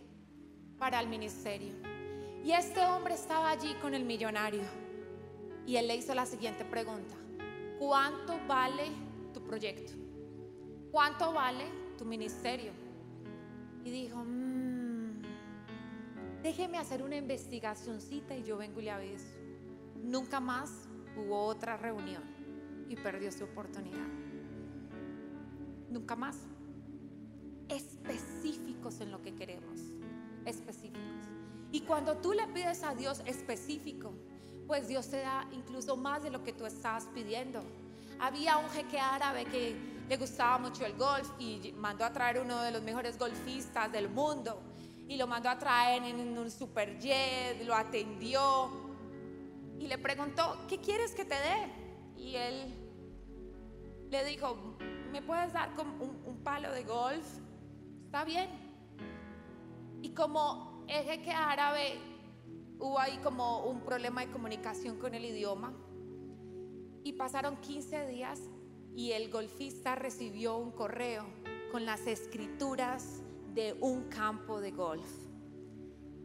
para 0.78 1.00
el 1.00 1.08
ministerio. 1.08 1.74
Y 2.44 2.52
este 2.52 2.84
hombre 2.86 3.16
estaba 3.16 3.50
allí 3.50 3.74
con 3.82 3.94
el 3.94 4.06
millonario 4.06 4.64
y 5.66 5.76
él 5.76 5.88
le 5.88 5.98
hizo 5.98 6.14
la 6.14 6.26
siguiente 6.26 6.64
pregunta. 6.64 7.16
¿Cuánto 7.78 8.40
vale 8.48 8.86
tu 9.34 9.44
proyecto? 9.44 9.94
¿Cuánto 10.92 11.34
vale 11.34 11.66
tu 11.98 12.06
ministerio? 12.06 12.72
Y 13.84 13.92
dijo, 13.92 14.24
mmm, 14.24 15.22
déjeme 16.42 16.78
hacer 16.78 17.04
una 17.04 17.18
investigacióncita 17.18 18.36
y 18.36 18.44
yo 18.44 18.58
vengo 18.58 18.80
y 18.80 18.84
le 18.84 18.92
aviso. 18.92 19.36
Nunca 20.02 20.40
más 20.40 20.88
hubo 21.18 21.46
otra 21.46 21.76
reunión 21.76 22.24
y 22.88 22.96
perdió 22.96 23.32
su 23.32 23.44
oportunidad 23.44 24.27
nunca 25.90 26.16
más. 26.16 26.38
Específicos 27.70 29.02
en 29.02 29.12
lo 29.12 29.22
que 29.22 29.36
queremos, 29.36 29.80
específicos. 30.46 31.02
Y 31.72 31.82
cuando 31.82 32.18
tú 32.18 32.34
le 32.34 32.48
pides 32.48 32.84
a 32.84 32.96
Dios 32.96 33.22
específico, 33.26 34.14
pues 34.68 34.88
Dios 34.88 35.10
te 35.10 35.18
da 35.18 35.48
incluso 35.52 35.98
más 35.98 36.24
de 36.24 36.30
lo 36.30 36.44
que 36.44 36.54
tú 36.54 36.66
estabas 36.66 37.06
pidiendo. 37.14 37.62
Había 38.20 38.58
un 38.58 38.70
jeque 38.70 39.00
árabe 39.00 39.46
que 39.46 39.76
le 40.08 40.18
gustaba 40.18 40.58
mucho 40.58 40.86
el 40.86 40.94
golf 40.94 41.30
y 41.40 41.74
mandó 41.78 42.06
a 42.06 42.14
traer 42.14 42.40
uno 42.40 42.62
de 42.62 42.72
los 42.72 42.82
mejores 42.82 43.18
golfistas 43.20 43.92
del 43.92 44.10
mundo 44.10 44.62
y 45.08 45.18
lo 45.18 45.28
mandó 45.28 45.50
a 45.50 45.58
traer 45.58 46.04
en 46.04 46.38
un 46.38 46.50
superjet, 46.50 47.64
lo 47.64 47.76
atendió 47.76 48.70
y 49.80 49.88
le 49.88 49.98
preguntó, 49.98 50.66
¿qué 50.68 50.80
quieres 50.80 51.14
que 51.14 51.26
te 51.26 51.36
dé? 51.36 52.18
Y 52.18 52.36
él 52.36 52.74
le 54.10 54.26
dijo, 54.26 54.77
¿me 55.18 55.24
puedes 55.24 55.52
dar 55.52 55.74
como 55.74 55.96
un, 56.28 56.38
palo 56.44 56.72
de 56.72 56.84
golf? 56.84 57.26
Está 58.06 58.24
bien. 58.24 58.48
Y 60.04 60.10
como 60.10 60.86
es 60.88 61.18
que 61.24 61.32
árabe 61.32 61.98
hubo 62.78 63.00
ahí 63.00 63.18
como 63.24 63.66
un 63.66 63.82
problema 63.82 64.22
de 64.24 64.32
comunicación 64.32 65.00
con 65.00 65.16
el 65.16 65.26
idioma, 65.26 65.74
Y 67.04 67.14
pasaron 67.14 67.58
15 67.58 68.06
días 68.06 68.40
y 68.96 69.14
el 69.14 69.32
golfista 69.32 69.96
recibió 69.96 70.58
un 70.58 70.72
correo 70.72 71.26
con 71.72 71.84
las 71.84 72.06
escrituras 72.06 73.24
de 73.56 73.76
un 73.82 74.10
campo 74.10 74.62
de 74.62 74.70
golf. 74.70 75.10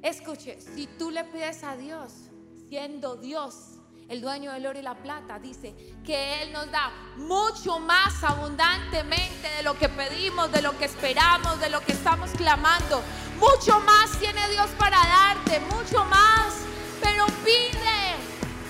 Escuche, 0.02 0.60
si 0.60 0.86
tú 0.98 1.10
le 1.10 1.24
pides 1.24 1.64
a 1.64 1.76
Dios, 1.78 2.28
siendo 2.68 3.16
Dios 3.16 3.71
el 4.08 4.20
dueño 4.20 4.52
del 4.52 4.66
oro 4.66 4.78
y 4.78 4.82
la 4.82 4.94
plata, 4.94 5.38
dice 5.38 5.74
que 6.04 6.42
Él 6.42 6.52
nos 6.52 6.70
da 6.70 6.92
mucho 7.16 7.78
más 7.78 8.22
abundantemente 8.22 9.48
de 9.56 9.62
lo 9.62 9.78
que 9.78 9.88
pedimos, 9.88 10.50
de 10.52 10.62
lo 10.62 10.76
que 10.76 10.84
esperamos, 10.84 11.60
de 11.60 11.70
lo 11.70 11.80
que 11.80 11.92
estamos 11.92 12.30
clamando. 12.32 13.02
Mucho 13.38 13.80
más 13.80 14.10
tiene 14.18 14.48
Dios 14.50 14.68
para 14.78 14.98
darte, 14.98 15.60
mucho 15.60 16.04
más. 16.04 16.54
Pero 17.00 17.26
pide, 17.44 18.16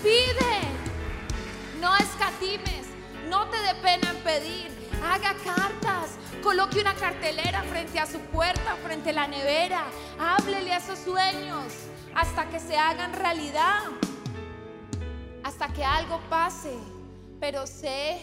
pide. 0.02 0.60
No 1.80 1.96
escatimes, 1.96 2.86
no 3.28 3.48
te 3.48 3.60
dé 3.62 3.74
pena 3.76 4.10
en 4.10 4.18
pedir. 4.18 4.70
Haga 5.04 5.34
cartas, 5.44 6.16
coloque 6.42 6.80
una 6.80 6.94
cartelera 6.94 7.62
frente 7.64 7.98
a 7.98 8.06
su 8.06 8.20
puerta, 8.20 8.76
frente 8.84 9.10
a 9.10 9.14
la 9.14 9.26
nevera. 9.26 9.84
Háblele 10.18 10.72
a 10.72 10.76
esos 10.76 11.00
sueños 11.00 11.72
hasta 12.14 12.48
que 12.48 12.60
se 12.60 12.76
hagan 12.76 13.12
realidad 13.12 13.82
hasta 15.42 15.72
que 15.72 15.84
algo 15.84 16.20
pase, 16.28 16.76
pero 17.40 17.66
sé 17.66 18.18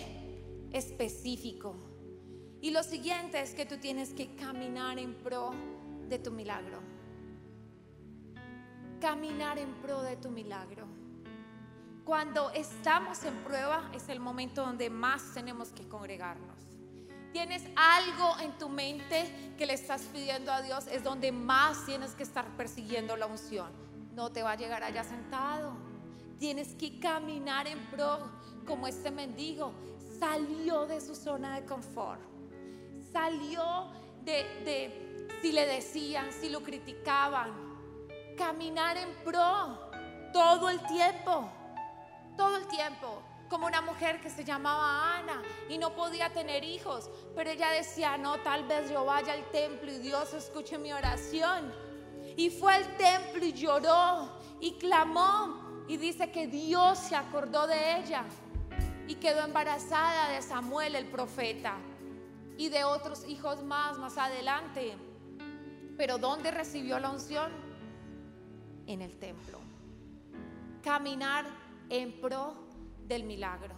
específico. 0.71 1.75
Y 2.61 2.71
lo 2.71 2.83
siguiente 2.83 3.41
es 3.41 3.53
que 3.53 3.65
tú 3.65 3.77
tienes 3.77 4.13
que 4.13 4.35
caminar 4.35 4.99
en 4.99 5.15
pro 5.15 5.51
de 6.07 6.19
tu 6.19 6.31
milagro. 6.31 6.79
Caminar 8.99 9.57
en 9.57 9.73
pro 9.75 10.01
de 10.01 10.17
tu 10.17 10.29
milagro. 10.29 10.85
Cuando 12.03 12.51
estamos 12.51 13.23
en 13.23 13.35
prueba 13.43 13.89
es 13.93 14.09
el 14.09 14.19
momento 14.19 14.65
donde 14.65 14.89
más 14.89 15.33
tenemos 15.33 15.69
que 15.69 15.87
congregarnos. 15.87 16.57
Tienes 17.31 17.63
algo 17.75 18.39
en 18.39 18.57
tu 18.57 18.67
mente 18.69 19.53
que 19.57 19.67
le 19.67 19.73
estás 19.73 20.01
pidiendo 20.11 20.51
a 20.51 20.61
Dios, 20.61 20.87
es 20.87 21.03
donde 21.03 21.31
más 21.31 21.85
tienes 21.85 22.15
que 22.15 22.23
estar 22.23 22.45
persiguiendo 22.57 23.15
la 23.15 23.27
unción. 23.27 23.71
No 24.15 24.31
te 24.31 24.41
va 24.41 24.53
a 24.53 24.55
llegar 24.55 24.83
allá 24.83 25.03
sentado 25.03 25.88
Tienes 26.39 26.73
que 26.75 26.99
caminar 26.99 27.67
en 27.67 27.85
pro 27.87 28.17
como 28.65 28.87
este 28.87 29.11
mendigo. 29.11 29.73
Salió 30.19 30.85
de 30.85 31.01
su 31.01 31.13
zona 31.13 31.59
de 31.59 31.65
confort. 31.65 32.21
Salió 33.11 33.91
de, 34.23 34.43
de 34.63 35.27
si 35.41 35.51
le 35.51 35.65
decían, 35.65 36.31
si 36.31 36.49
lo 36.49 36.61
criticaban. 36.61 37.51
Caminar 38.37 38.95
en 38.97 39.09
pro 39.25 39.91
todo 40.31 40.69
el 40.69 40.79
tiempo. 40.87 41.49
Todo 42.37 42.55
el 42.55 42.67
tiempo 42.67 43.21
como 43.49 43.65
una 43.65 43.81
mujer 43.81 44.21
que 44.21 44.29
se 44.29 44.45
llamaba 44.45 45.17
Ana 45.17 45.41
y 45.67 45.77
no 45.79 45.95
podía 45.95 46.29
tener 46.29 46.63
hijos, 46.63 47.09
pero 47.35 47.49
ella 47.49 47.71
decía, 47.71 48.15
no, 48.15 48.37
tal 48.41 48.65
vez 48.65 48.91
yo 48.91 49.03
vaya 49.03 49.33
al 49.33 49.43
templo 49.49 49.91
y 49.91 49.97
Dios 49.97 50.33
escuche 50.35 50.77
mi 50.77 50.93
oración. 50.93 51.73
Y 52.37 52.51
fue 52.51 52.75
al 52.75 52.95
templo 52.95 53.43
y 53.43 53.51
lloró 53.53 54.29
y 54.61 54.73
clamó 54.73 55.68
y 55.89 55.97
dice 55.97 56.31
que 56.31 56.45
Dios 56.45 56.99
se 56.99 57.15
acordó 57.15 57.65
de 57.65 57.97
ella 57.97 58.23
y 59.07 59.15
quedó 59.15 59.43
embarazada 59.43 60.29
de 60.29 60.41
Samuel 60.43 60.95
el 60.95 61.07
profeta 61.07 61.77
y 62.57 62.69
de 62.69 62.83
otros 62.83 63.27
hijos 63.27 63.63
más 63.63 63.97
más 63.97 64.19
adelante. 64.19 64.95
Pero 65.97 66.19
¿dónde 66.19 66.51
recibió 66.51 66.99
la 66.99 67.09
unción? 67.09 67.51
En 68.85 69.01
el 69.01 69.17
templo. 69.17 69.59
Caminar 70.83 71.45
en 71.89 72.21
pro 72.21 72.53
del 73.07 73.23
milagro. 73.23 73.73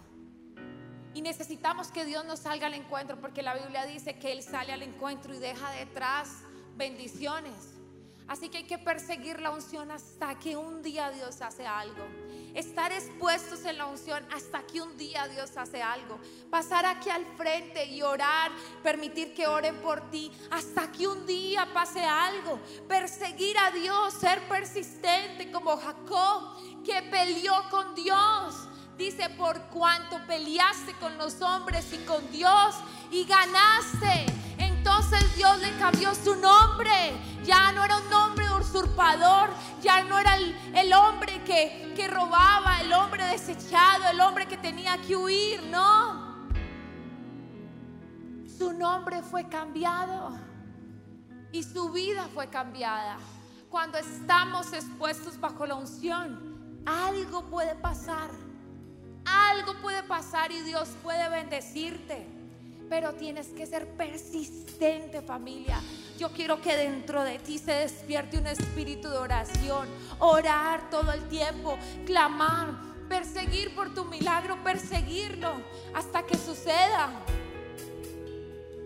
Y 1.14 1.22
necesitamos 1.22 1.90
que 1.90 2.04
Dios 2.04 2.26
nos 2.26 2.40
salga 2.40 2.66
al 2.66 2.74
encuentro 2.74 3.18
porque 3.22 3.40
la 3.40 3.54
Biblia 3.54 3.86
dice 3.86 4.18
que 4.18 4.32
Él 4.32 4.42
sale 4.42 4.74
al 4.74 4.82
encuentro 4.82 5.34
y 5.34 5.38
deja 5.38 5.70
detrás 5.70 6.42
bendiciones. 6.76 7.81
Así 8.32 8.48
que 8.48 8.56
hay 8.56 8.64
que 8.64 8.78
perseguir 8.78 9.42
la 9.42 9.50
unción 9.50 9.90
hasta 9.90 10.38
que 10.38 10.56
un 10.56 10.82
día 10.82 11.10
Dios 11.10 11.42
hace 11.42 11.66
algo. 11.66 12.02
Estar 12.54 12.90
expuestos 12.90 13.62
en 13.66 13.76
la 13.76 13.84
unción 13.84 14.26
hasta 14.34 14.62
que 14.62 14.80
un 14.80 14.96
día 14.96 15.28
Dios 15.28 15.54
hace 15.58 15.82
algo. 15.82 16.18
Pasar 16.48 16.86
aquí 16.86 17.10
al 17.10 17.26
frente 17.36 17.84
y 17.84 18.00
orar, 18.00 18.50
permitir 18.82 19.34
que 19.34 19.46
oren 19.46 19.76
por 19.82 20.10
ti 20.10 20.32
hasta 20.50 20.90
que 20.90 21.06
un 21.06 21.26
día 21.26 21.68
pase 21.74 22.02
algo. 22.02 22.58
Perseguir 22.88 23.58
a 23.58 23.70
Dios, 23.70 24.14
ser 24.14 24.48
persistente 24.48 25.52
como 25.52 25.76
Jacob 25.76 26.56
que 26.82 27.02
peleó 27.02 27.52
con 27.70 27.94
Dios. 27.94 28.54
Dice, 28.96 29.28
por 29.28 29.60
cuanto 29.64 30.18
peleaste 30.26 30.94
con 30.94 31.18
los 31.18 31.38
hombres 31.42 31.92
y 31.92 31.98
con 32.06 32.30
Dios 32.30 32.76
y 33.10 33.24
ganaste. 33.24 34.24
Entonces 34.84 35.36
Dios 35.36 35.60
le 35.60 35.70
cambió 35.78 36.12
su 36.12 36.34
nombre. 36.34 36.90
Ya 37.44 37.70
no 37.70 37.84
era 37.84 37.98
un 37.98 38.10
nombre 38.10 38.44
usurpador, 38.58 39.50
ya 39.80 40.02
no 40.02 40.18
era 40.18 40.36
el, 40.36 40.92
hombre 40.92 41.40
que, 41.44 41.92
que 41.94 42.08
robaba, 42.08 42.80
el 42.80 42.92
hombre 42.92 43.24
desechado, 43.26 44.10
el 44.10 44.20
hombre 44.20 44.46
que 44.46 44.56
tenía 44.56 44.98
que 44.98 45.14
huir, 45.14 45.62
no. 45.70 46.48
Su 48.58 48.72
nombre 48.72 49.22
fue 49.22 49.48
cambiado 49.48 50.36
y 51.52 51.62
su 51.62 51.90
vida 51.90 52.28
fue 52.34 52.48
cambiada. 52.48 53.18
Cuando 53.70 53.98
estamos 53.98 54.72
expuestos 54.72 55.38
bajo 55.38 55.64
la 55.64 55.76
unción, 55.76 56.82
algo 56.86 57.44
puede 57.44 57.76
pasar. 57.76 58.30
Algo 59.24 59.74
puede 59.80 60.02
pasar 60.02 60.50
y 60.50 60.60
Dios 60.62 60.88
puede 61.04 61.28
bendecirte 61.28 62.41
pero 62.92 63.14
tienes 63.14 63.46
que 63.46 63.64
ser 63.64 63.88
persistente 63.92 65.22
familia. 65.22 65.80
Yo 66.18 66.30
quiero 66.30 66.60
que 66.60 66.76
dentro 66.76 67.24
de 67.24 67.38
ti 67.38 67.56
se 67.56 67.72
despierte 67.72 68.36
un 68.36 68.46
espíritu 68.46 69.08
de 69.08 69.16
oración, 69.16 69.88
orar 70.18 70.90
todo 70.90 71.10
el 71.10 71.26
tiempo, 71.30 71.78
clamar, 72.04 72.74
perseguir 73.08 73.74
por 73.74 73.94
tu 73.94 74.04
milagro, 74.04 74.62
perseguirlo 74.62 75.54
hasta 75.94 76.26
que 76.26 76.36
suceda. 76.36 77.08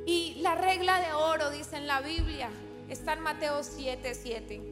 Y 0.06 0.36
la 0.36 0.54
regla 0.54 1.00
de 1.00 1.12
oro, 1.12 1.50
dice 1.50 1.76
en 1.76 1.88
la 1.88 2.00
Biblia, 2.00 2.48
está 2.88 3.14
en 3.14 3.22
Mateo 3.22 3.64
7, 3.64 4.14
7. 4.14 4.62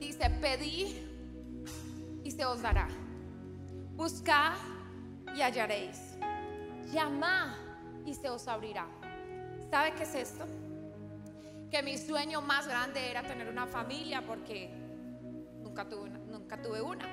Dice, 0.00 0.30
pedí 0.40 0.92
y 2.24 2.32
se 2.32 2.44
os 2.44 2.62
dará. 2.62 2.88
Buscad 3.94 4.54
y 5.36 5.40
hallaréis 5.40 6.03
llama 6.92 7.56
y 8.06 8.14
se 8.14 8.28
os 8.30 8.46
abrirá. 8.48 8.86
¿Sabe 9.70 9.94
qué 9.94 10.02
es 10.04 10.14
esto? 10.14 10.44
Que 11.70 11.82
mi 11.82 11.98
sueño 11.98 12.40
más 12.40 12.66
grande 12.66 13.10
era 13.10 13.22
tener 13.22 13.48
una 13.48 13.66
familia 13.66 14.24
porque 14.26 14.70
nunca 15.62 15.88
tuve 15.88 16.10
una. 16.10 16.18
Nunca 16.18 16.60
tuve 16.62 16.80
una. 16.80 17.06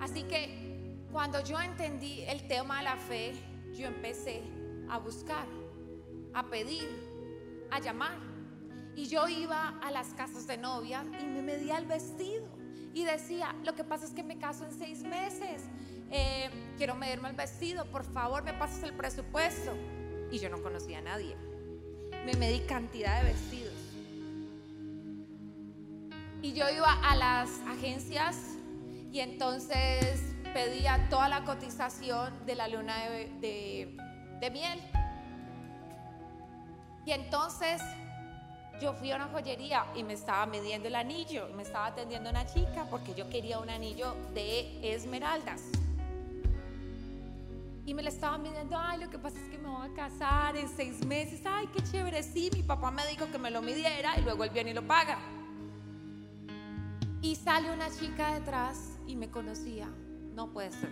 Así 0.00 0.24
que 0.24 1.06
cuando 1.12 1.42
yo 1.42 1.60
entendí 1.60 2.22
el 2.22 2.46
tema 2.48 2.78
de 2.78 2.84
la 2.84 2.96
fe, 2.96 3.32
yo 3.72 3.86
empecé 3.86 4.42
a 4.88 4.98
buscar, 4.98 5.46
a 6.34 6.44
pedir, 6.44 6.88
a 7.70 7.78
llamar. 7.80 8.18
Y 8.94 9.06
yo 9.06 9.28
iba 9.28 9.78
a 9.80 9.90
las 9.90 10.08
casas 10.14 10.46
de 10.46 10.56
novia 10.56 11.04
y 11.20 11.26
me 11.26 11.42
medía 11.42 11.78
el 11.78 11.86
vestido. 11.86 12.48
Y 12.94 13.04
decía, 13.04 13.54
lo 13.62 13.74
que 13.74 13.84
pasa 13.84 14.06
es 14.06 14.12
que 14.12 14.22
me 14.22 14.38
caso 14.38 14.64
en 14.64 14.72
seis 14.72 15.02
meses 15.02 15.62
eh, 16.10 16.50
quiero 16.76 16.94
medirme 16.94 17.30
el 17.30 17.36
vestido, 17.36 17.84
por 17.86 18.04
favor 18.04 18.42
me 18.42 18.52
pasas 18.54 18.82
el 18.82 18.92
presupuesto. 18.92 19.72
Y 20.30 20.38
yo 20.38 20.48
no 20.48 20.62
conocía 20.62 20.98
a 20.98 21.02
nadie. 21.02 21.36
Me 22.24 22.34
medí 22.34 22.60
cantidad 22.60 23.22
de 23.22 23.32
vestidos. 23.32 23.74
Y 26.42 26.52
yo 26.52 26.68
iba 26.70 26.92
a 26.92 27.16
las 27.16 27.50
agencias 27.68 28.36
y 29.12 29.20
entonces 29.20 30.22
pedía 30.52 31.08
toda 31.08 31.28
la 31.28 31.44
cotización 31.44 32.32
de 32.46 32.54
la 32.54 32.68
luna 32.68 32.94
de, 33.40 33.96
de 34.40 34.50
miel. 34.50 34.80
Y 37.04 37.12
entonces 37.12 37.80
yo 38.80 38.92
fui 38.92 39.10
a 39.10 39.16
una 39.16 39.28
joyería 39.28 39.86
y 39.94 40.02
me 40.02 40.12
estaba 40.12 40.44
midiendo 40.46 40.88
el 40.88 40.96
anillo, 40.96 41.48
me 41.56 41.62
estaba 41.62 41.86
atendiendo 41.86 42.28
una 42.28 42.46
chica 42.46 42.86
porque 42.90 43.14
yo 43.14 43.28
quería 43.30 43.58
un 43.58 43.70
anillo 43.70 44.14
de 44.34 44.94
esmeraldas. 44.94 45.62
Y 47.86 47.94
me 47.94 48.02
la 48.02 48.08
estaban 48.08 48.42
midiendo, 48.42 48.76
ay, 48.76 48.98
lo 48.98 49.08
que 49.08 49.16
pasa 49.16 49.38
es 49.38 49.48
que 49.48 49.58
me 49.58 49.68
voy 49.68 49.86
a 49.86 49.94
casar 49.94 50.56
en 50.56 50.68
seis 50.68 51.06
meses, 51.06 51.40
ay, 51.46 51.68
qué 51.68 51.80
chévere, 51.84 52.20
sí, 52.24 52.50
mi 52.52 52.64
papá 52.64 52.90
me 52.90 53.06
dijo 53.06 53.30
que 53.30 53.38
me 53.38 53.48
lo 53.48 53.62
midiera 53.62 54.18
y 54.18 54.22
luego 54.22 54.42
él 54.42 54.50
viene 54.50 54.72
y 54.72 54.74
lo 54.74 54.84
paga. 54.84 55.16
Y 57.22 57.36
sale 57.36 57.70
una 57.70 57.88
chica 57.88 58.34
detrás 58.34 58.98
y 59.06 59.14
me 59.14 59.30
conocía, 59.30 59.88
no 60.34 60.48
puede 60.48 60.72
ser. 60.72 60.90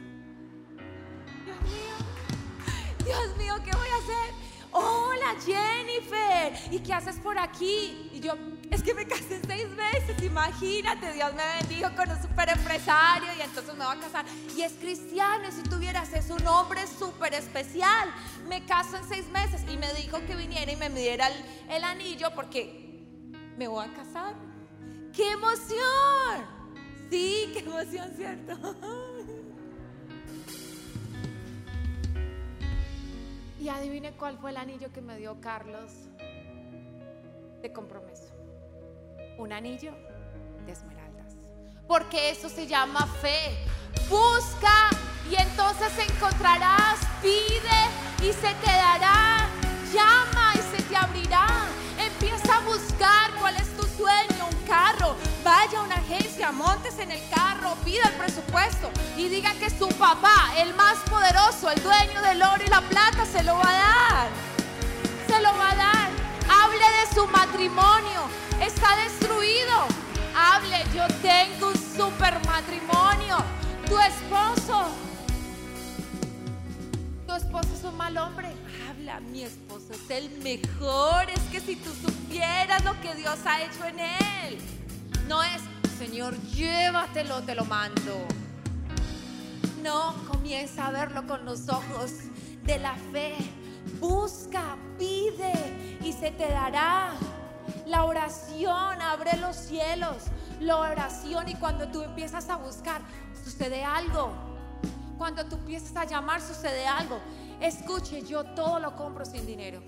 Dios 1.45 1.61
mío, 1.63 3.05
Dios 3.05 3.37
mío, 3.39 3.55
¿qué 3.65 3.77
voy 3.77 3.89
a 3.89 3.97
hacer? 3.97 4.35
Hola 4.71 5.35
Jennifer, 5.45 6.73
¿y 6.73 6.79
qué 6.79 6.95
haces 6.95 7.17
por 7.17 7.37
aquí? 7.41 8.09
Y 8.13 8.21
yo, 8.21 8.35
Es 8.71 8.83
que 8.83 8.95
me 8.95 9.07
casé 9.07 9.41
seis 9.47 9.69
meses, 9.71 10.23
imagínate, 10.23 11.13
Dios 11.13 11.33
me 11.35 11.43
bendijo 11.61 11.95
con 11.95 12.11
un 12.11 12.21
super 12.21 12.49
empresario 12.49 13.29
y 13.39 13.43
entonces 13.43 13.75
me 13.75 13.85
va 13.85 13.93
a 13.93 14.01
casar. 14.01 14.25
Y 14.57 14.63
es 14.63 14.73
cristiano, 14.73 15.49
y 15.49 15.53
si 15.53 15.63
tuvieras 15.63 16.13
es 16.13 16.31
un 16.31 16.47
hombre 16.47 16.87
súper 16.87 17.35
especial. 17.35 18.09
Me 18.49 18.65
caso 18.65 18.97
en 18.97 19.09
seis 19.09 19.29
meses 19.29 19.63
y 19.71 19.77
me 19.77 19.93
dijo 19.95 20.19
que 20.27 20.35
viniera 20.35 20.73
y 20.73 20.77
me 20.77 20.89
midiera 20.89 21.29
el, 21.29 21.45
el 21.71 21.85
anillo 21.85 22.35
porque 22.35 23.05
me 23.57 23.69
voy 23.69 23.87
a 23.87 23.95
casar. 23.95 24.35
¡Qué 25.13 25.33
emoción! 25.33 26.55
Sí, 27.11 27.51
qué 27.53 27.61
emoción, 27.61 28.13
¿cierto? 28.17 28.77
Y 33.65 33.71
adivine 33.71 34.13
cuál 34.13 34.37
fue 34.37 34.51
el 34.51 34.59
anillo 34.59 34.93
que 34.93 35.01
me 35.01 35.17
dio 35.17 35.41
Carlos 35.41 35.91
de 37.63 37.73
compromiso. 37.73 38.34
Un 39.37 39.53
anillo 39.53 39.93
de 40.65 40.73
esmeraldas. 40.73 41.35
Porque 41.89 42.31
eso 42.31 42.49
se 42.49 42.67
llama 42.67 43.07
fe. 43.21 43.59
Busca 44.09 44.91
y 45.31 45.35
entonces 45.35 45.93
encontrarás. 46.09 47.01
Pide 47.21 47.81
y 48.23 48.33
se 48.33 48.55
te 48.55 48.71
dará. 48.71 49.49
Llama 49.93 50.53
y 50.55 50.77
se 50.77 50.83
te 50.83 50.97
abrirá. 50.97 51.47
Empieza 51.99 52.57
a 52.57 52.61
buscar 52.61 53.33
cuál 53.41 53.57
es 53.57 53.77
tu 53.77 53.83
sueño, 53.85 54.49
un 54.51 54.67
carro. 54.67 55.17
Vaya 55.45 55.81
a 55.81 55.83
una 55.83 55.97
agencia, 55.97 56.53
montes 56.53 56.99
en 56.99 57.11
el 57.11 57.21
carro, 57.29 57.75
pida 57.85 58.09
el 58.09 58.15
presupuesto 58.15 58.91
y 59.17 59.29
diga 59.29 59.53
que 59.55 59.71
su 59.71 59.89
papá, 59.89 60.53
el 60.59 60.75
más 60.75 60.99
poderoso, 61.11 61.71
el 61.71 61.83
dueño 61.83 62.23
del 62.23 62.43
oro 62.43 62.63
y 62.65 62.69
la 62.69 62.81
plata, 62.83 63.27
se 63.27 63.43
lo 63.43 63.55
va 63.57 63.69
a 63.69 63.73
dar. 63.73 64.29
Se 65.27 65.41
lo 65.41 65.57
va 65.57 65.71
a 65.71 65.77
dar. 65.77 66.09
Hable 66.49 66.79
de 66.79 67.15
su 67.15 67.27
matrimonio. 67.29 68.23
Está 68.61 68.97
destruido. 68.97 69.24
Yo 70.95 71.09
tengo 71.23 71.69
un 71.69 71.77
super 71.77 72.35
matrimonio. 72.47 73.39
Tu 73.89 73.99
esposo. 73.99 74.87
Tu 77.27 77.35
esposo 77.35 77.69
es 77.75 77.83
un 77.83 77.97
mal 77.97 78.17
hombre. 78.17 78.53
Habla, 78.89 79.19
mi 79.19 79.43
esposo 79.43 79.93
es 79.93 80.09
el 80.09 80.31
mejor. 80.43 81.29
Es 81.31 81.41
que 81.51 81.59
si 81.59 81.75
tú 81.75 81.91
supieras 81.91 82.85
lo 82.85 83.01
que 83.01 83.13
Dios 83.17 83.39
ha 83.45 83.63
hecho 83.63 83.85
en 83.87 83.99
él. 83.99 84.59
No 85.27 85.43
es, 85.43 85.63
Señor, 85.99 86.41
llévatelo, 86.53 87.43
te 87.43 87.57
lo 87.57 87.65
mando. 87.65 88.25
No, 89.83 90.15
comienza 90.29 90.87
a 90.87 90.91
verlo 90.93 91.27
con 91.27 91.45
los 91.45 91.69
ojos 91.69 92.13
de 92.63 92.79
la 92.79 92.95
fe. 93.11 93.35
Busca, 93.99 94.77
pide 94.97 95.99
y 96.05 96.13
se 96.13 96.31
te 96.31 96.49
dará. 96.49 97.15
La 97.87 98.05
oración 98.05 99.03
abre 99.03 99.37
los 99.39 99.57
cielos. 99.57 100.19
La 100.61 100.77
oración 100.77 101.49
y 101.49 101.55
cuando 101.55 101.89
tú 101.89 102.03
empiezas 102.03 102.49
a 102.49 102.57
buscar, 102.57 103.01
sucede 103.43 103.85
algo. 103.85 104.33
Cuando 105.19 105.45
tú 105.47 105.57
empiezas 105.57 105.97
a 105.97 106.05
llamar, 106.05 106.41
sucede 106.41 106.87
algo. 106.87 107.19
Escuche, 107.61 108.23
yo 108.23 108.45
todo 108.55 108.79
lo 108.79 108.97
compro 108.97 109.25
sin 109.25 109.47
dinero. 109.47 109.83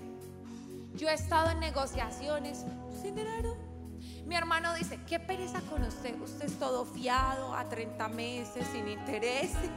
Yo 0.95 1.09
he 1.09 1.13
estado 1.13 1.51
en 1.51 1.59
negociaciones 1.59 2.63
sin 3.01 3.15
dinero. 3.15 3.55
Mi 4.25 4.35
hermano 4.35 4.73
dice, 4.73 4.99
qué 5.07 5.19
pereza 5.19 5.61
con 5.61 5.83
usted. 5.83 6.19
Usted 6.19 6.45
es 6.45 6.59
todo 6.59 6.85
fiado 6.85 7.53
a 7.53 7.63
30 7.65 8.07
meses, 8.09 8.65
sin 8.71 8.87
intereses. 8.87 9.69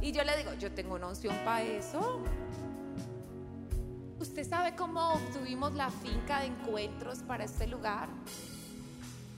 Y 0.00 0.10
yo 0.10 0.24
le 0.24 0.36
digo, 0.36 0.52
yo 0.54 0.72
tengo 0.72 0.96
una 0.96 1.08
opción 1.08 1.36
para 1.44 1.62
eso. 1.62 2.20
¿Usted 4.18 4.48
sabe 4.48 4.74
cómo 4.74 5.14
obtuvimos 5.14 5.74
la 5.74 5.90
finca 5.90 6.40
de 6.40 6.46
encuentros 6.46 7.20
para 7.20 7.44
este 7.44 7.66
lugar? 7.66 8.08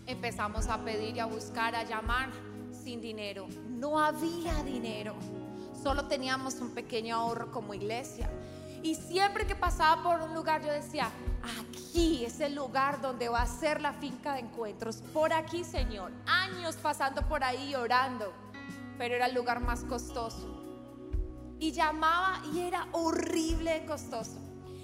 Empezamos 0.07 0.69
a 0.69 0.85
pedir 0.85 1.17
y 1.17 1.21
a 1.21 1.27
buscar, 1.27 1.75
a 1.75 1.83
llamar 1.85 2.31
sin 2.73 3.01
dinero. 3.01 3.47
No 3.69 3.99
había 3.99 4.63
dinero. 4.63 5.15
Solo 5.83 6.07
teníamos 6.07 6.57
un 6.57 6.71
pequeño 6.71 7.17
ahorro 7.17 7.51
como 7.51 7.75
iglesia. 7.75 8.31
Y 8.83 8.97
siempre 8.97 9.47
que 9.47 9.55
pasaba 9.55 10.03
por 10.03 10.21
un 10.21 10.35
lugar 10.35 10.63
yo 10.63 10.71
decía, 10.71 11.11
aquí 11.59 12.25
es 12.25 12.39
el 12.41 12.55
lugar 12.55 13.01
donde 13.01 13.31
va 13.31 13.41
a 13.41 13.47
ser 13.47 13.81
la 13.81 13.95
finca 13.95 14.35
de 14.35 14.41
encuentros. 14.41 14.97
Por 15.15 15.33
aquí, 15.33 15.65
Señor. 15.65 16.13
Años 16.27 16.77
pasando 16.77 17.23
por 17.27 17.43
ahí 17.43 17.75
orando. 17.75 18.31
Pero 18.99 19.15
era 19.15 19.27
el 19.27 19.35
lugar 19.35 19.61
más 19.61 19.85
costoso. 19.85 20.65
Y 21.59 21.73
llamaba 21.73 22.43
y 22.53 22.61
era 22.61 22.87
horrible 22.93 23.87
costoso. 23.87 24.39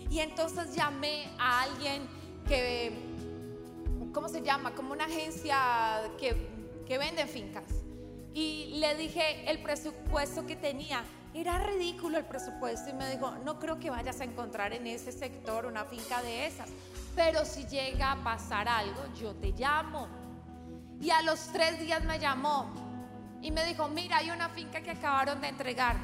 Y 0.09 0.21
entonces 0.21 0.75
llamé 0.75 1.31
a 1.39 1.63
alguien 1.63 2.09
que, 2.49 3.10
¿cómo 4.13 4.29
se 4.29 4.43
llama? 4.43 4.75
Como 4.75 4.93
una 4.93 5.05
agencia 5.05 6.03
que, 6.19 6.37
que 6.87 6.99
vende 6.99 7.27
fincas. 7.27 7.65
Y 8.35 8.79
le 8.79 8.95
dije 8.97 9.51
el 9.51 9.63
presupuesto 9.63 10.47
que 10.47 10.57
tenía. 10.57 11.03
Era 11.33 11.59
ridículo 11.59 12.19
el 12.19 12.25
presupuesto 12.25 12.91
y 12.91 12.93
me 12.93 13.09
dijo, 13.09 13.31
no 13.45 13.59
creo 13.59 13.79
que 13.79 13.89
vayas 13.91 14.21
a 14.21 14.25
encontrar 14.25 14.73
en 14.73 14.87
ese 14.87 15.13
sector 15.13 15.67
una 15.67 15.85
finca 15.85 16.23
de 16.23 16.47
esas, 16.47 16.69
pero 17.15 17.45
si 17.45 17.67
llega 17.67 18.13
a 18.13 18.25
pasar 18.25 18.69
algo, 18.69 19.03
yo 19.15 19.35
te 19.37 19.53
llamo. 19.53 20.09
Y 21.01 21.11
a 21.11 21.23
los 21.23 21.47
tres 21.53 21.79
días 21.79 22.05
me 22.05 22.19
llamó 22.19 22.73
y 23.41 23.53
me 23.53 23.65
dijo, 23.65 23.89
mira, 23.89 24.19
hay 24.19 24.31
una 24.31 24.49
finca 24.49 24.81
que 24.83 24.91
acabaron 24.91 25.41
de 25.41 25.49
entregar. 25.49 25.97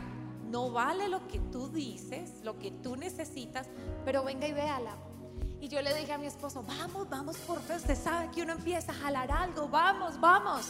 No 0.49 0.71
vale 0.71 1.09
lo 1.09 1.27
que 1.27 1.41
tú 1.41 1.69
dices, 1.69 2.41
lo 2.45 2.59
que 2.59 2.71
tú 2.71 2.95
necesitas, 2.95 3.69
pero 4.05 4.23
venga 4.23 4.47
y 4.47 4.53
véala. 4.53 4.97
Y 5.61 5.69
yo 5.69 5.81
le 5.83 5.95
dije 5.95 6.13
a 6.13 6.19
mi 6.19 6.27
esposo, 6.27 6.63
vamos, 6.63 7.09
vamos 7.09 7.37
por 7.39 7.61
fe, 7.61 7.77
usted 7.77 7.99
sabe 7.99 8.31
que 8.31 8.43
uno 8.43 8.53
empieza 8.53 8.93
a 8.93 8.95
jalar 8.95 9.33
algo, 9.33 9.69
vamos, 9.69 10.21
vamos. 10.21 10.67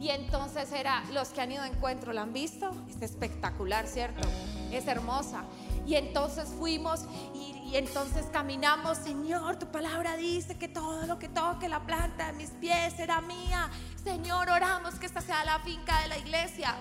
Y 0.00 0.10
entonces 0.10 0.72
era, 0.72 1.02
los 1.12 1.30
que 1.30 1.40
han 1.40 1.52
ido 1.52 1.62
a 1.62 1.66
encuentro, 1.66 2.12
¿la 2.12 2.22
han 2.22 2.32
visto? 2.32 2.70
Es 2.88 3.02
espectacular, 3.02 3.86
¿cierto? 3.86 4.26
Es 4.70 4.86
hermosa. 4.86 5.42
Y 5.86 5.96
entonces 5.96 6.48
fuimos 6.48 7.04
y, 7.34 7.70
y, 7.70 7.76
entonces 7.76 8.26
caminamos, 8.32 8.98
Señor, 8.98 9.58
tu 9.58 9.66
palabra 9.66 10.16
dice 10.16 10.56
que 10.56 10.68
todo 10.68 11.06
lo 11.06 11.18
que 11.18 11.28
toque 11.28 11.68
la 11.68 11.80
planta 11.80 12.28
de 12.28 12.32
mis 12.34 12.50
pies 12.50 12.94
será 12.94 13.20
mía. 13.20 13.70
Señor, 14.04 14.48
oramos 14.48 14.94
que 14.94 15.06
esta 15.06 15.20
sea 15.20 15.44
la 15.44 15.58
finca 15.60 16.00
de 16.02 16.08
la 16.08 16.18
iglesia. 16.18 16.74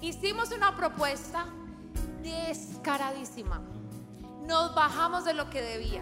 Hicimos 0.00 0.50
una 0.52 0.74
propuesta 0.74 1.46
descaradísima. 2.22 3.60
Nos 4.48 4.74
bajamos 4.74 5.26
de 5.26 5.34
lo 5.34 5.50
que 5.50 5.60
debía. 5.60 6.00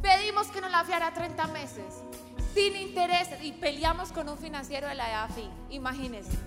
Pedimos 0.00 0.46
que 0.46 0.60
nos 0.60 0.70
la 0.70 0.84
fiara 0.84 1.12
30 1.12 1.48
meses 1.48 2.04
sin 2.54 2.76
interés 2.76 3.28
y 3.42 3.50
peleamos 3.54 4.12
con 4.12 4.28
un 4.28 4.38
financiero 4.38 4.86
de 4.86 4.94
la 4.94 5.10
EAFI, 5.10 5.50
imagínense. 5.70 6.38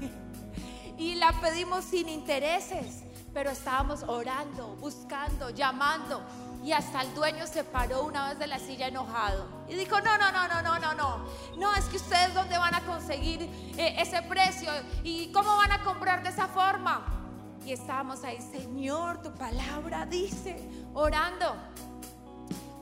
Y 0.97 1.15
la 1.15 1.31
pedimos 1.41 1.83
sin 1.85 2.07
intereses, 2.07 3.03
pero 3.33 3.49
estábamos 3.49 4.03
orando, 4.03 4.75
buscando, 4.75 5.49
llamando. 5.49 6.21
Y 6.63 6.73
hasta 6.73 7.01
el 7.01 7.13
dueño 7.15 7.47
se 7.47 7.63
paró 7.63 8.03
una 8.03 8.29
vez 8.29 8.37
de 8.37 8.45
la 8.45 8.59
silla 8.59 8.87
enojado 8.87 9.47
y 9.67 9.73
dijo, 9.73 9.99
no, 9.99 10.17
no, 10.19 10.31
no, 10.31 10.47
no, 10.47 10.61
no, 10.61 10.79
no, 10.79 10.93
no. 10.93 11.25
No, 11.57 11.73
es 11.73 11.85
que 11.85 11.97
ustedes 11.97 12.33
dónde 12.35 12.57
van 12.57 12.75
a 12.75 12.81
conseguir 12.81 13.41
eh, 13.77 13.95
ese 13.97 14.21
precio 14.21 14.71
y 15.03 15.31
cómo 15.31 15.57
van 15.57 15.71
a 15.71 15.83
comprar 15.83 16.21
de 16.21 16.29
esa 16.29 16.47
forma. 16.47 17.20
Y 17.65 17.73
estábamos 17.73 18.23
ahí, 18.23 18.39
Señor, 18.51 19.21
tu 19.21 19.31
palabra 19.33 20.05
dice, 20.05 20.57
orando. 20.93 21.55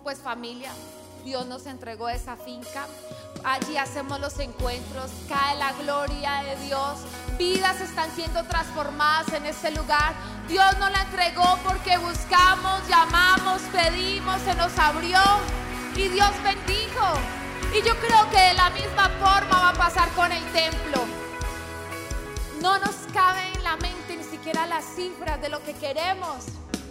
Pues 0.04 0.20
familia, 0.20 0.72
Dios 1.26 1.46
nos 1.48 1.66
entregó 1.66 2.08
esa 2.10 2.38
finca. 2.38 2.88
Allí 3.44 3.78
hacemos 3.78 4.20
los 4.20 4.40
encuentros, 4.40 5.12
cae 5.28 5.58
la 5.58 5.74
gloria 5.74 6.44
de 6.44 6.56
Dios. 6.66 7.00
Vidas 7.38 7.80
están 7.82 8.10
siendo 8.16 8.44
transformadas 8.46 9.32
en 9.34 9.46
este 9.46 9.72
lugar. 9.72 10.14
Dios 10.48 10.78
nos 10.80 10.92
la 10.92 11.04
entregó 11.04 11.58
porque 11.68 11.98
buscamos, 11.98 12.88
llamamos, 12.88 13.62
pedimos, 13.72 14.42
se 14.42 14.56
nos 14.56 14.78
abrió 14.78 15.22
y 15.96 16.08
Dios 16.08 16.32
bendijo. 16.44 17.06
Y 17.74 17.86
yo 17.86 17.94
creo 18.00 18.30
que 18.32 18.40
de 18.40 18.54
la 18.56 18.70
misma 18.72 19.10
forma 19.20 19.60
va 19.60 19.70
a 19.70 19.74
pasar 19.74 20.10
con 20.12 20.32
el 20.32 20.44
templo. 20.52 21.06
No 22.62 22.78
nos 22.80 22.96
cabe 23.14 23.42
en 23.54 23.64
la 23.64 23.78
mente 23.78 24.09
siquiera 24.40 24.68
las 24.68 24.86
cifras 24.96 25.42
de 25.42 25.50
lo 25.50 25.62
que 25.64 25.74
queremos, 25.74 26.46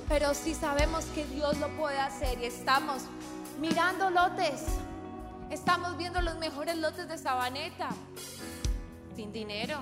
pero 0.06 0.34
sí 0.34 0.54
sabemos 0.54 1.06
que 1.14 1.24
Dios 1.24 1.56
lo 1.56 1.68
puede 1.78 1.98
hacer 1.98 2.38
y 2.42 2.44
estamos 2.44 3.04
mirando 3.58 4.10
lotes. 4.10 4.64
Estamos 5.48 5.96
viendo 5.96 6.20
los 6.20 6.36
mejores 6.36 6.76
lotes 6.76 7.08
de 7.08 7.16
Sabaneta, 7.16 7.88
sin 9.16 9.32
dinero, 9.32 9.78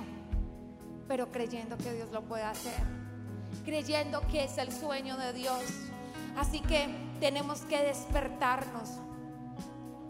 pero 1.09 1.29
creyendo 1.29 1.77
que 1.77 1.91
Dios 1.91 2.09
lo 2.13 2.21
puede 2.21 2.43
hacer, 2.43 2.81
creyendo 3.65 4.21
que 4.27 4.45
es 4.45 4.57
el 4.57 4.71
sueño 4.71 5.17
de 5.17 5.33
Dios. 5.33 5.61
Así 6.37 6.61
que 6.61 6.87
tenemos 7.19 7.59
que 7.65 7.83
despertarnos 7.83 8.91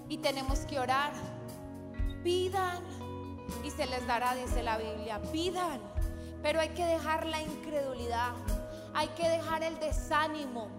y 0.09 0.19
tenemos 0.19 0.59
que 0.59 0.77
orar. 0.77 1.11
Pidan 2.23 2.83
y 3.63 3.71
se 3.71 3.87
les 3.87 4.05
dará, 4.05 4.35
dice 4.35 4.61
la 4.61 4.77
Biblia. 4.77 5.19
Pidan, 5.31 5.81
pero 6.41 6.59
hay 6.59 6.69
que 6.69 6.85
dejar 6.85 7.25
la 7.25 7.41
incredulidad, 7.41 8.33
hay 8.93 9.07
que 9.09 9.27
dejar 9.27 9.63
el 9.63 9.79
desánimo, 9.79 10.69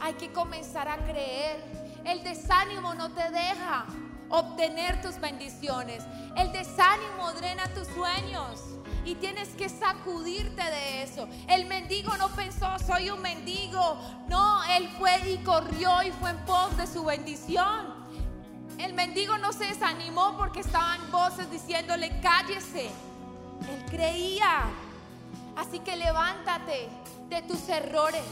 hay 0.00 0.14
que 0.14 0.32
comenzar 0.32 0.88
a 0.88 0.96
creer 1.04 1.62
El 2.04 2.24
desánimo 2.24 2.94
no 2.94 3.10
te 3.10 3.30
deja 3.30 3.84
obtener 4.30 5.02
tus 5.02 5.20
bendiciones. 5.20 6.02
El 6.36 6.50
desánimo 6.52 7.32
drena 7.36 7.68
tus 7.74 7.86
sueños 7.88 8.60
y 9.04 9.14
tienes 9.16 9.48
que 9.50 9.68
sacudirte 9.68 10.62
de 10.62 11.02
eso. 11.02 11.28
El 11.48 11.66
mendigo 11.66 12.16
no 12.16 12.28
pensó, 12.30 12.78
soy 12.78 13.10
un 13.10 13.20
mendigo. 13.20 14.00
No, 14.28 14.64
él 14.64 14.88
fue 14.98 15.30
y 15.30 15.38
corrió 15.38 16.02
y 16.02 16.12
fue 16.12 16.30
en 16.30 16.38
pos 16.46 16.76
de 16.76 16.86
su 16.86 17.04
bendición. 17.04 18.00
El 18.78 18.94
mendigo 18.94 19.36
no 19.36 19.52
se 19.52 19.66
desanimó 19.66 20.36
porque 20.38 20.60
estaban 20.60 21.10
voces 21.10 21.50
diciéndole, 21.50 22.18
cállese. 22.20 22.86
Él 22.86 23.84
creía. 23.90 24.64
Así 25.56 25.80
que 25.80 25.96
levántate 25.96 26.88
de 27.28 27.42
tus 27.42 27.68
errores. 27.68 28.24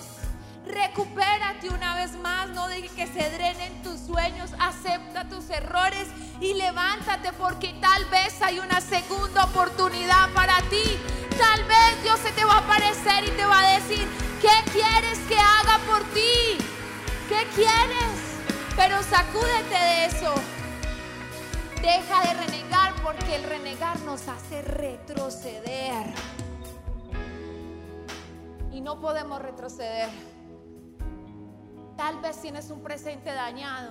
Recupérate 0.67 1.71
una 1.71 1.95
vez 1.95 2.13
más, 2.19 2.51
no 2.51 2.69
dejes 2.69 2.91
que 2.93 3.07
se 3.07 3.31
drenen 3.31 3.83
tus 3.83 4.01
sueños, 4.01 4.51
acepta 4.59 5.29
tus 5.29 5.49
errores 5.51 6.09
y 6.41 6.55
levántate 6.55 7.33
porque 7.33 7.75
tal 7.81 8.05
vez 8.07 8.41
hay 8.43 8.59
una 8.59 8.81
segunda 8.81 9.45
oportunidad 9.45 10.29
para 10.35 10.57
ti. 10.69 10.83
Tal 11.39 11.65
vez 11.65 12.03
Dios 12.03 12.19
se 12.21 12.33
te 12.33 12.45
va 12.45 12.55
a 12.55 12.59
aparecer 12.59 13.25
y 13.25 13.31
te 13.31 13.47
va 13.47 13.61
a 13.61 13.79
decir, 13.79 14.07
¿qué 14.43 14.71
quieres 14.73 15.19
que 15.29 15.39
haga 15.39 15.79
por 15.87 16.03
ti? 16.13 16.59
¿Qué 17.29 17.47
quieres? 17.55 18.39
Pero 18.77 19.03
sacúdete 19.03 19.75
de 19.75 20.07
eso. 20.07 20.35
Deja 21.81 22.23
de 22.23 22.35
renegar 22.47 22.95
porque 23.03 23.37
el 23.37 23.45
renegar 23.45 23.99
nos 24.01 24.27
hace 24.29 24.63
retroceder. 24.63 26.13
Y 28.79 28.81
no 28.81 29.01
podemos 29.01 29.43
retroceder. 29.43 30.09
Tal 31.97 32.21
vez 32.21 32.41
tienes 32.41 32.71
un 32.71 32.81
presente 32.81 33.35
dañado, 33.35 33.91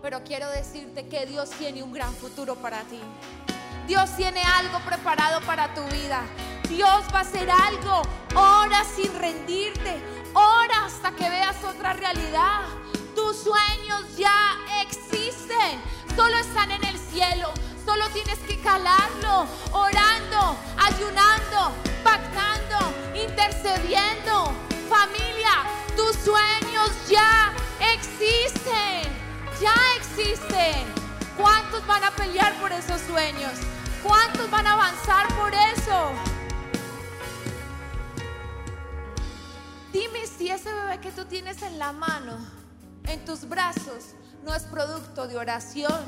pero 0.00 0.22
quiero 0.22 0.48
decirte 0.50 1.08
que 1.08 1.26
Dios 1.26 1.50
tiene 1.50 1.82
un 1.82 1.92
gran 1.92 2.12
futuro 2.12 2.54
para 2.54 2.82
ti. 2.82 3.00
Dios 3.88 4.14
tiene 4.16 4.40
algo 4.44 4.78
preparado 4.86 5.40
para 5.40 5.74
tu 5.74 5.82
vida. 5.86 6.22
Dios 6.68 7.02
va 7.12 7.18
a 7.18 7.22
hacer 7.22 7.50
algo. 7.50 8.02
Ora 8.36 8.84
sin 8.84 9.12
rendirte. 9.18 10.00
Ora 10.34 10.84
hasta 10.84 11.10
que 11.16 11.28
veas 11.28 11.56
otra 11.64 11.94
realidad. 11.94 12.60
Tus 13.16 13.38
sueños 13.38 14.16
ya 14.16 14.56
existen. 14.82 15.80
Solo 16.18 16.36
están 16.38 16.72
en 16.72 16.82
el 16.82 16.98
cielo. 16.98 17.52
Solo 17.86 18.08
tienes 18.08 18.40
que 18.40 18.58
calarlo. 18.58 19.46
Orando, 19.70 20.58
ayunando, 20.76 21.72
pactando, 22.02 22.92
intercediendo. 23.14 24.52
Familia, 24.88 25.62
tus 25.94 26.16
sueños 26.16 26.90
ya 27.08 27.52
existen, 27.94 29.04
ya 29.60 29.76
existen. 29.96 30.92
¿Cuántos 31.36 31.86
van 31.86 32.02
a 32.02 32.10
pelear 32.10 32.52
por 32.54 32.72
esos 32.72 33.00
sueños? 33.02 33.52
¿Cuántos 34.02 34.50
van 34.50 34.66
a 34.66 34.72
avanzar 34.72 35.28
por 35.36 35.54
eso? 35.54 36.10
Dime 39.92 40.26
si 40.26 40.50
ese 40.50 40.72
bebé 40.72 40.98
que 40.98 41.12
tú 41.12 41.26
tienes 41.26 41.62
en 41.62 41.78
la 41.78 41.92
mano, 41.92 42.38
en 43.04 43.24
tus 43.24 43.48
brazos, 43.48 44.16
no 44.44 44.54
es 44.54 44.62
producto 44.64 45.26
de 45.26 45.36
oración, 45.36 46.00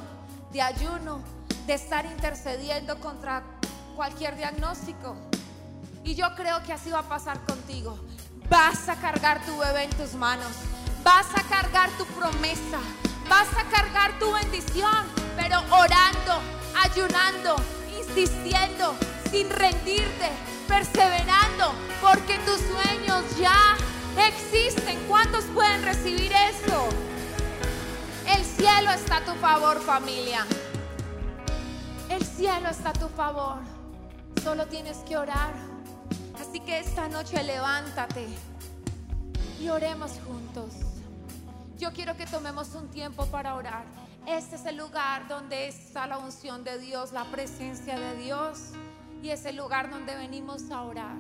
de 0.53 0.63
ayuno, 0.63 1.21
de 1.67 1.75
estar 1.75 2.05
intercediendo 2.07 2.99
contra 3.01 3.43
cualquier 3.97 4.37
diagnóstico. 4.37 5.17
Y 6.05 6.15
yo 6.15 6.35
creo 6.35 6.63
que 6.63 6.73
así 6.73 6.91
va 6.91 7.01
a 7.01 7.09
pasar 7.09 7.39
contigo. 7.45 7.99
Vas 8.49 8.89
a 8.89 8.97
cargar 8.97 9.45
tu 9.45 9.57
bebé 9.59 9.85
en 9.85 9.91
tus 9.91 10.15
manos. 10.15 10.53
Vas 11.05 11.27
a 11.37 11.43
cargar 11.49 11.91
tu 11.91 12.05
promesa. 12.07 12.79
Vas 13.29 13.49
a 13.57 13.65
cargar 13.71 14.19
tu 14.19 14.33
bendición. 14.33 15.07
Pero 15.37 15.61
orando, 15.71 16.41
ayunando, 16.83 17.57
insistiendo, 17.99 18.95
sin 19.31 19.49
rendirte, 19.51 20.31
perseverando. 20.67 21.73
Porque 22.01 22.39
tus 22.41 22.59
sueños 22.61 23.25
ya 23.39 23.77
existen. 24.27 24.99
¿Cuántos 25.07 25.45
pueden 25.45 25.83
recibir 25.85 26.33
eso? 26.33 26.89
El 28.61 28.67
cielo 28.67 28.91
está 28.91 29.17
a 29.17 29.25
tu 29.25 29.33
favor, 29.41 29.81
familia. 29.81 30.45
El 32.11 32.23
cielo 32.23 32.69
está 32.69 32.91
a 32.91 32.93
tu 32.93 33.09
favor. 33.09 33.57
Solo 34.45 34.67
tienes 34.67 34.99
que 34.99 35.17
orar. 35.17 35.55
Así 36.39 36.61
que 36.61 36.79
esta 36.79 37.09
noche 37.09 37.43
levántate 37.43 38.29
y 39.59 39.71
oremos 39.71 40.13
juntos. 40.27 40.75
Yo 41.79 41.91
quiero 41.95 42.19
que 42.19 42.27
tomemos 42.27 42.75
un 42.75 42.89
tiempo 42.91 43.25
para 43.29 43.55
orar. 43.55 43.87
Este 44.27 44.57
es 44.57 44.67
el 44.67 44.77
lugar 44.77 45.27
donde 45.27 45.67
está 45.67 46.07
la 46.07 46.19
unción 46.19 46.63
de 46.63 46.79
Dios, 46.79 47.13
la 47.13 47.25
presencia 47.25 47.99
de 47.99 48.15
Dios. 48.19 48.73
Y 49.23 49.31
es 49.31 49.47
el 49.47 49.57
lugar 49.57 49.89
donde 49.89 50.15
venimos 50.15 50.71
a 50.71 50.83
orar. 50.83 51.17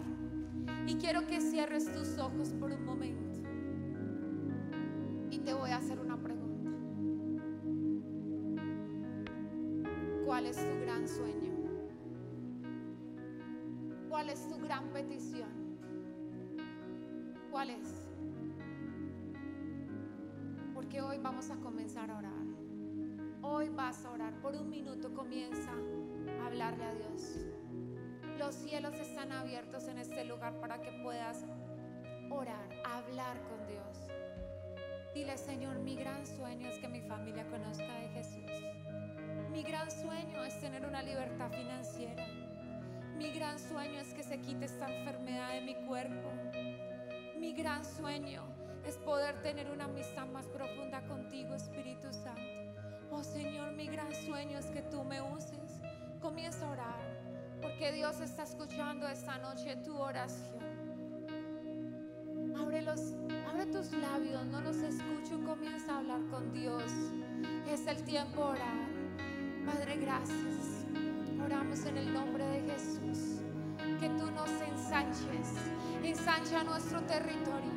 Y 0.86 0.96
quiero 0.96 1.26
que 1.26 1.40
cierres 1.40 1.90
tus 1.90 2.18
ojos 2.18 2.50
por 2.60 2.70
un 2.70 2.84
momento. 2.84 3.48
Y 5.30 5.38
te 5.38 5.54
voy 5.54 5.70
a 5.70 5.78
hacer 5.78 5.98
una 5.98 6.18
pregunta. 6.18 6.39
¿Cuál 10.30 10.46
es 10.46 10.58
tu 10.58 10.80
gran 10.82 11.08
sueño? 11.08 11.52
¿Cuál 14.08 14.28
es 14.30 14.48
tu 14.48 14.60
gran 14.60 14.88
petición? 14.90 15.50
¿Cuál 17.50 17.70
es? 17.70 18.06
Porque 20.72 21.02
hoy 21.02 21.18
vamos 21.18 21.50
a 21.50 21.56
comenzar 21.56 22.12
a 22.12 22.18
orar. 22.18 22.46
Hoy 23.42 23.70
vas 23.70 24.04
a 24.04 24.12
orar. 24.12 24.40
Por 24.40 24.54
un 24.54 24.70
minuto 24.70 25.12
comienza 25.12 25.72
a 26.40 26.46
hablarle 26.46 26.84
a 26.84 26.94
Dios. 26.94 27.44
Los 28.38 28.54
cielos 28.54 28.94
están 29.00 29.32
abiertos 29.32 29.88
en 29.88 29.98
este 29.98 30.24
lugar 30.26 30.60
para 30.60 30.80
que 30.80 30.92
puedas 31.02 31.44
orar, 32.30 32.68
hablar 32.84 33.36
con 33.48 33.66
Dios. 33.66 34.06
Dile, 35.12 35.36
Señor, 35.36 35.80
mi 35.80 35.96
gran 35.96 36.24
sueño 36.24 36.68
es 36.68 36.78
que 36.78 36.86
mi 36.86 37.00
familia 37.00 37.44
conozca 37.48 37.92
de 37.94 38.08
Jesús. 38.10 38.70
Mi 39.50 39.64
gran 39.64 39.90
sueño 39.90 40.44
es 40.44 40.60
tener 40.60 40.86
una 40.86 41.02
libertad 41.02 41.50
financiera. 41.50 42.24
Mi 43.16 43.32
gran 43.32 43.58
sueño 43.58 44.00
es 44.00 44.14
que 44.14 44.22
se 44.22 44.40
quite 44.40 44.64
esta 44.64 44.88
enfermedad 44.88 45.54
de 45.54 45.60
mi 45.62 45.74
cuerpo. 45.86 46.30
Mi 47.36 47.52
gran 47.52 47.84
sueño 47.84 48.44
es 48.86 48.96
poder 48.98 49.42
tener 49.42 49.68
una 49.70 49.86
amistad 49.86 50.26
más 50.28 50.46
profunda 50.46 51.02
contigo, 51.02 51.54
Espíritu 51.54 52.12
Santo. 52.12 52.40
Oh 53.10 53.24
Señor, 53.24 53.72
mi 53.72 53.88
gran 53.88 54.14
sueño 54.14 54.56
es 54.56 54.66
que 54.66 54.82
tú 54.82 55.02
me 55.02 55.20
uses. 55.20 55.80
Comienza 56.20 56.66
a 56.66 56.70
orar, 56.70 57.20
porque 57.60 57.90
Dios 57.90 58.20
está 58.20 58.44
escuchando 58.44 59.08
esta 59.08 59.38
noche 59.38 59.74
tu 59.76 59.98
oración. 59.98 60.60
Abre, 62.56 62.82
los, 62.82 63.14
abre 63.48 63.66
tus 63.66 63.90
labios, 63.92 64.46
no 64.46 64.60
los 64.60 64.76
escucho, 64.76 65.42
comienza 65.44 65.94
a 65.94 65.98
hablar 65.98 66.20
con 66.30 66.52
Dios. 66.52 66.92
Es 67.68 67.86
el 67.88 68.04
tiempo 68.04 68.44
de 68.44 68.50
orar. 68.52 68.89
Padre, 69.66 69.96
gracias. 69.96 70.86
Oramos 71.44 71.84
en 71.84 71.96
el 71.96 72.12
nombre 72.12 72.44
de 72.44 72.72
Jesús. 72.72 73.42
Que 73.98 74.08
tú 74.10 74.30
nos 74.30 74.50
ensanches. 74.60 75.54
Ensancha 76.02 76.64
nuestro 76.64 77.00
territorio. 77.02 77.72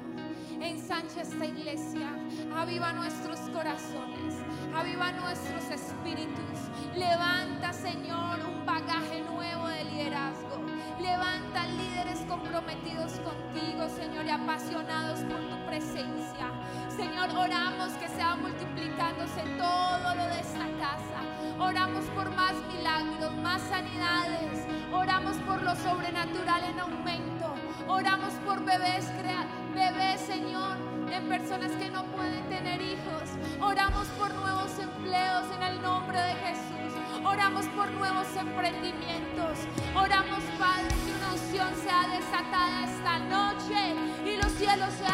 Ensancha 0.61 1.21
esta 1.21 1.45
iglesia. 1.45 2.09
Aviva 2.55 2.93
nuestros 2.93 3.39
corazones. 3.49 4.36
Aviva 4.75 5.11
nuestros 5.11 5.63
espíritus. 5.69 6.59
Levanta, 6.95 7.73
Señor, 7.73 8.39
un 8.47 8.65
bagaje 8.65 9.21
nuevo 9.21 9.67
de 9.67 9.84
liderazgo. 9.86 10.61
Levanta 11.01 11.67
líderes 11.67 12.19
comprometidos 12.29 13.19
contigo, 13.19 13.89
Señor, 13.89 14.25
y 14.25 14.29
apasionados 14.29 15.19
por 15.21 15.39
tu 15.49 15.65
presencia. 15.65 16.51
Señor, 16.95 17.29
oramos 17.31 17.93
que 17.93 18.07
sea 18.07 18.36
multiplicándose 18.36 19.41
todo 19.57 20.15
lo 20.15 20.25
de 20.27 20.39
esta 20.39 20.67
casa. 20.79 21.32
Oramos 21.60 22.06
por 22.16 22.30
más 22.36 22.54
milagros, 22.74 23.36
más 23.38 23.62
sanidades. 23.62 24.66
Oramos 24.91 25.38
por 25.38 25.62
lo 25.62 25.76
sobrenatural 25.76 26.64
en 26.64 26.80
aumento. 26.80 27.54
Oramos 27.88 28.34
por 28.45 28.64
bebés, 28.64 29.06
crea- 29.20 29.45
bebés, 29.74 30.22
Señor, 30.22 30.78
en 31.12 31.28
personas 31.28 31.72
que 31.74 31.89
no 31.89 32.04
pueden 32.06 32.47
tener 32.49 32.82
hijos. 32.82 33.24
Oramos 33.62 34.08
por 34.20 34.34
nuevos 34.36 34.78
empleos 34.80 35.45
en 35.56 35.64
el 35.64 35.82
nombre 35.82 36.20
de 36.20 36.34
Jesús. 36.36 36.93
Oramos 37.26 37.66
por 37.68 37.89
nuevos 37.91 38.28
emprendimientos. 38.36 39.60
Oramos, 39.95 40.43
Padre, 40.60 40.88
que 41.06 41.14
una 41.18 41.32
unción 41.34 41.76
sea 41.84 42.08
desatada 42.08 42.86
esta 42.86 43.20
noche 43.20 43.95
y 44.26 44.38
los 44.41 44.51
cielos 44.54 44.89
sean 44.93 45.12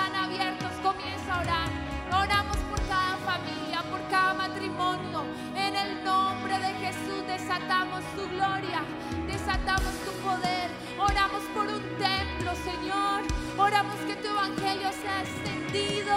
desatamos 9.50 9.94
tu 10.06 10.12
poder. 10.22 10.70
Oramos 11.00 11.42
por 11.56 11.66
un 11.66 11.82
templo, 11.98 12.54
Señor. 12.64 13.24
Oramos 13.58 13.96
que 14.06 14.16
tu 14.18 14.28
evangelio 14.28 14.90
sea 15.02 15.22
extendido. 15.22 16.16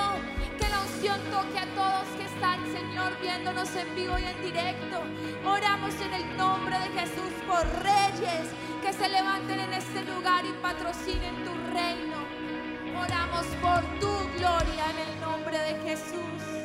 Que 0.58 0.68
la 0.68 0.80
unción 0.82 1.18
toque 1.30 1.58
a 1.58 1.66
todos 1.74 2.06
que 2.18 2.24
están, 2.24 2.60
Señor, 2.70 3.18
viéndonos 3.22 3.74
en 3.74 3.94
vivo 3.94 4.18
y 4.18 4.24
en 4.24 4.42
directo. 4.42 4.98
Oramos 5.46 5.94
en 6.02 6.12
el 6.12 6.36
nombre 6.36 6.78
de 6.78 6.88
Jesús 7.00 7.32
por 7.46 7.64
reyes 7.82 8.52
que 8.82 8.92
se 8.92 9.08
levanten 9.08 9.60
en 9.60 9.72
este 9.72 10.04
lugar 10.04 10.44
y 10.44 10.52
patrocinen 10.60 11.34
tu 11.44 11.52
reino. 11.72 12.18
Oramos 13.00 13.46
por 13.62 13.80
tu 13.98 14.12
gloria 14.36 14.84
en 14.92 14.98
el 15.08 15.20
nombre 15.22 15.58
de 15.58 15.74
Jesús. 15.88 16.61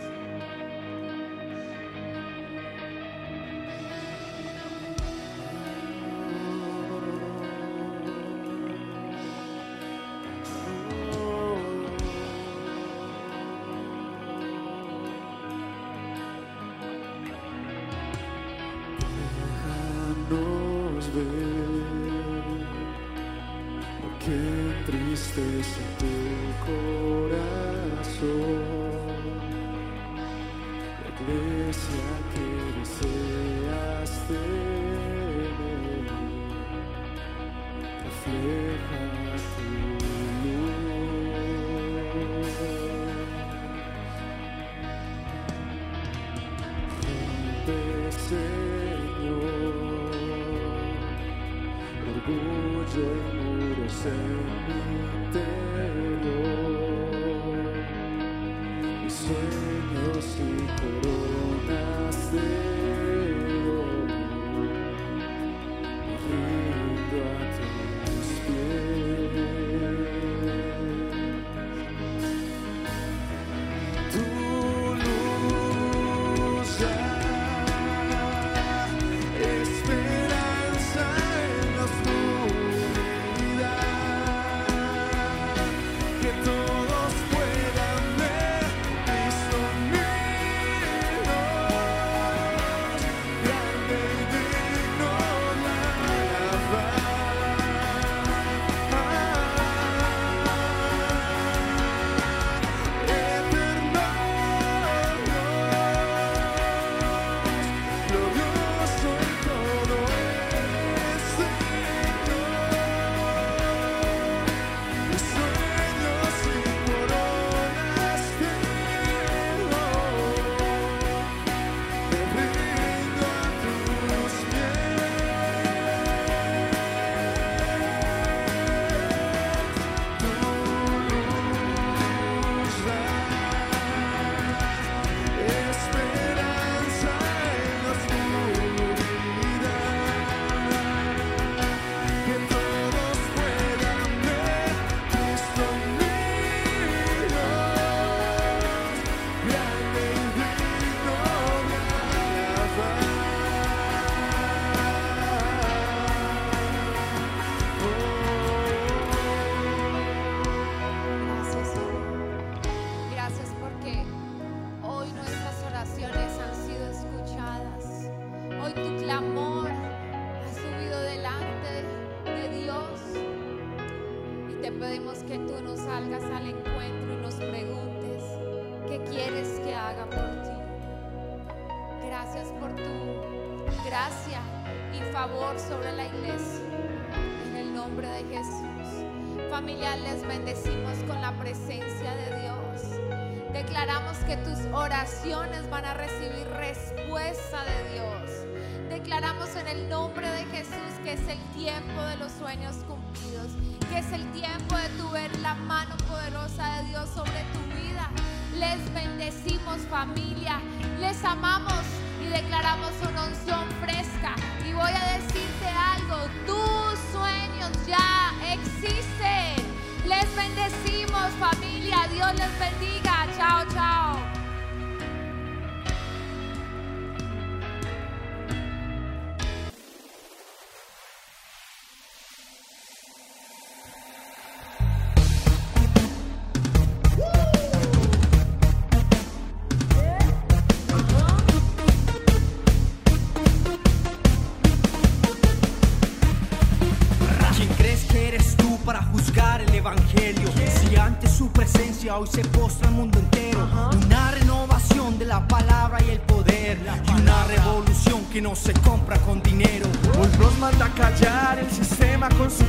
se 252.27 252.43
postra 252.45 252.89
el 252.89 252.95
mundo 252.95 253.19
entero. 253.19 253.67
Una 254.05 254.31
renovación 254.31 255.17
de 255.17 255.25
la 255.25 255.47
palabra 255.47 255.99
y 256.05 256.11
el 256.11 256.19
poder. 256.19 256.79
Y 257.07 257.21
una 257.21 257.45
revolución 257.45 258.25
que 258.31 258.41
no 258.41 258.55
se 258.55 258.73
compra 258.73 259.17
con 259.19 259.41
dinero. 259.41 259.85
Hoy 260.19 260.27
manda 260.59 260.85
a 260.85 260.93
callar 260.93 261.59
el 261.59 261.69
sistema 261.69 262.29
con 262.29 262.49
su 262.49 262.63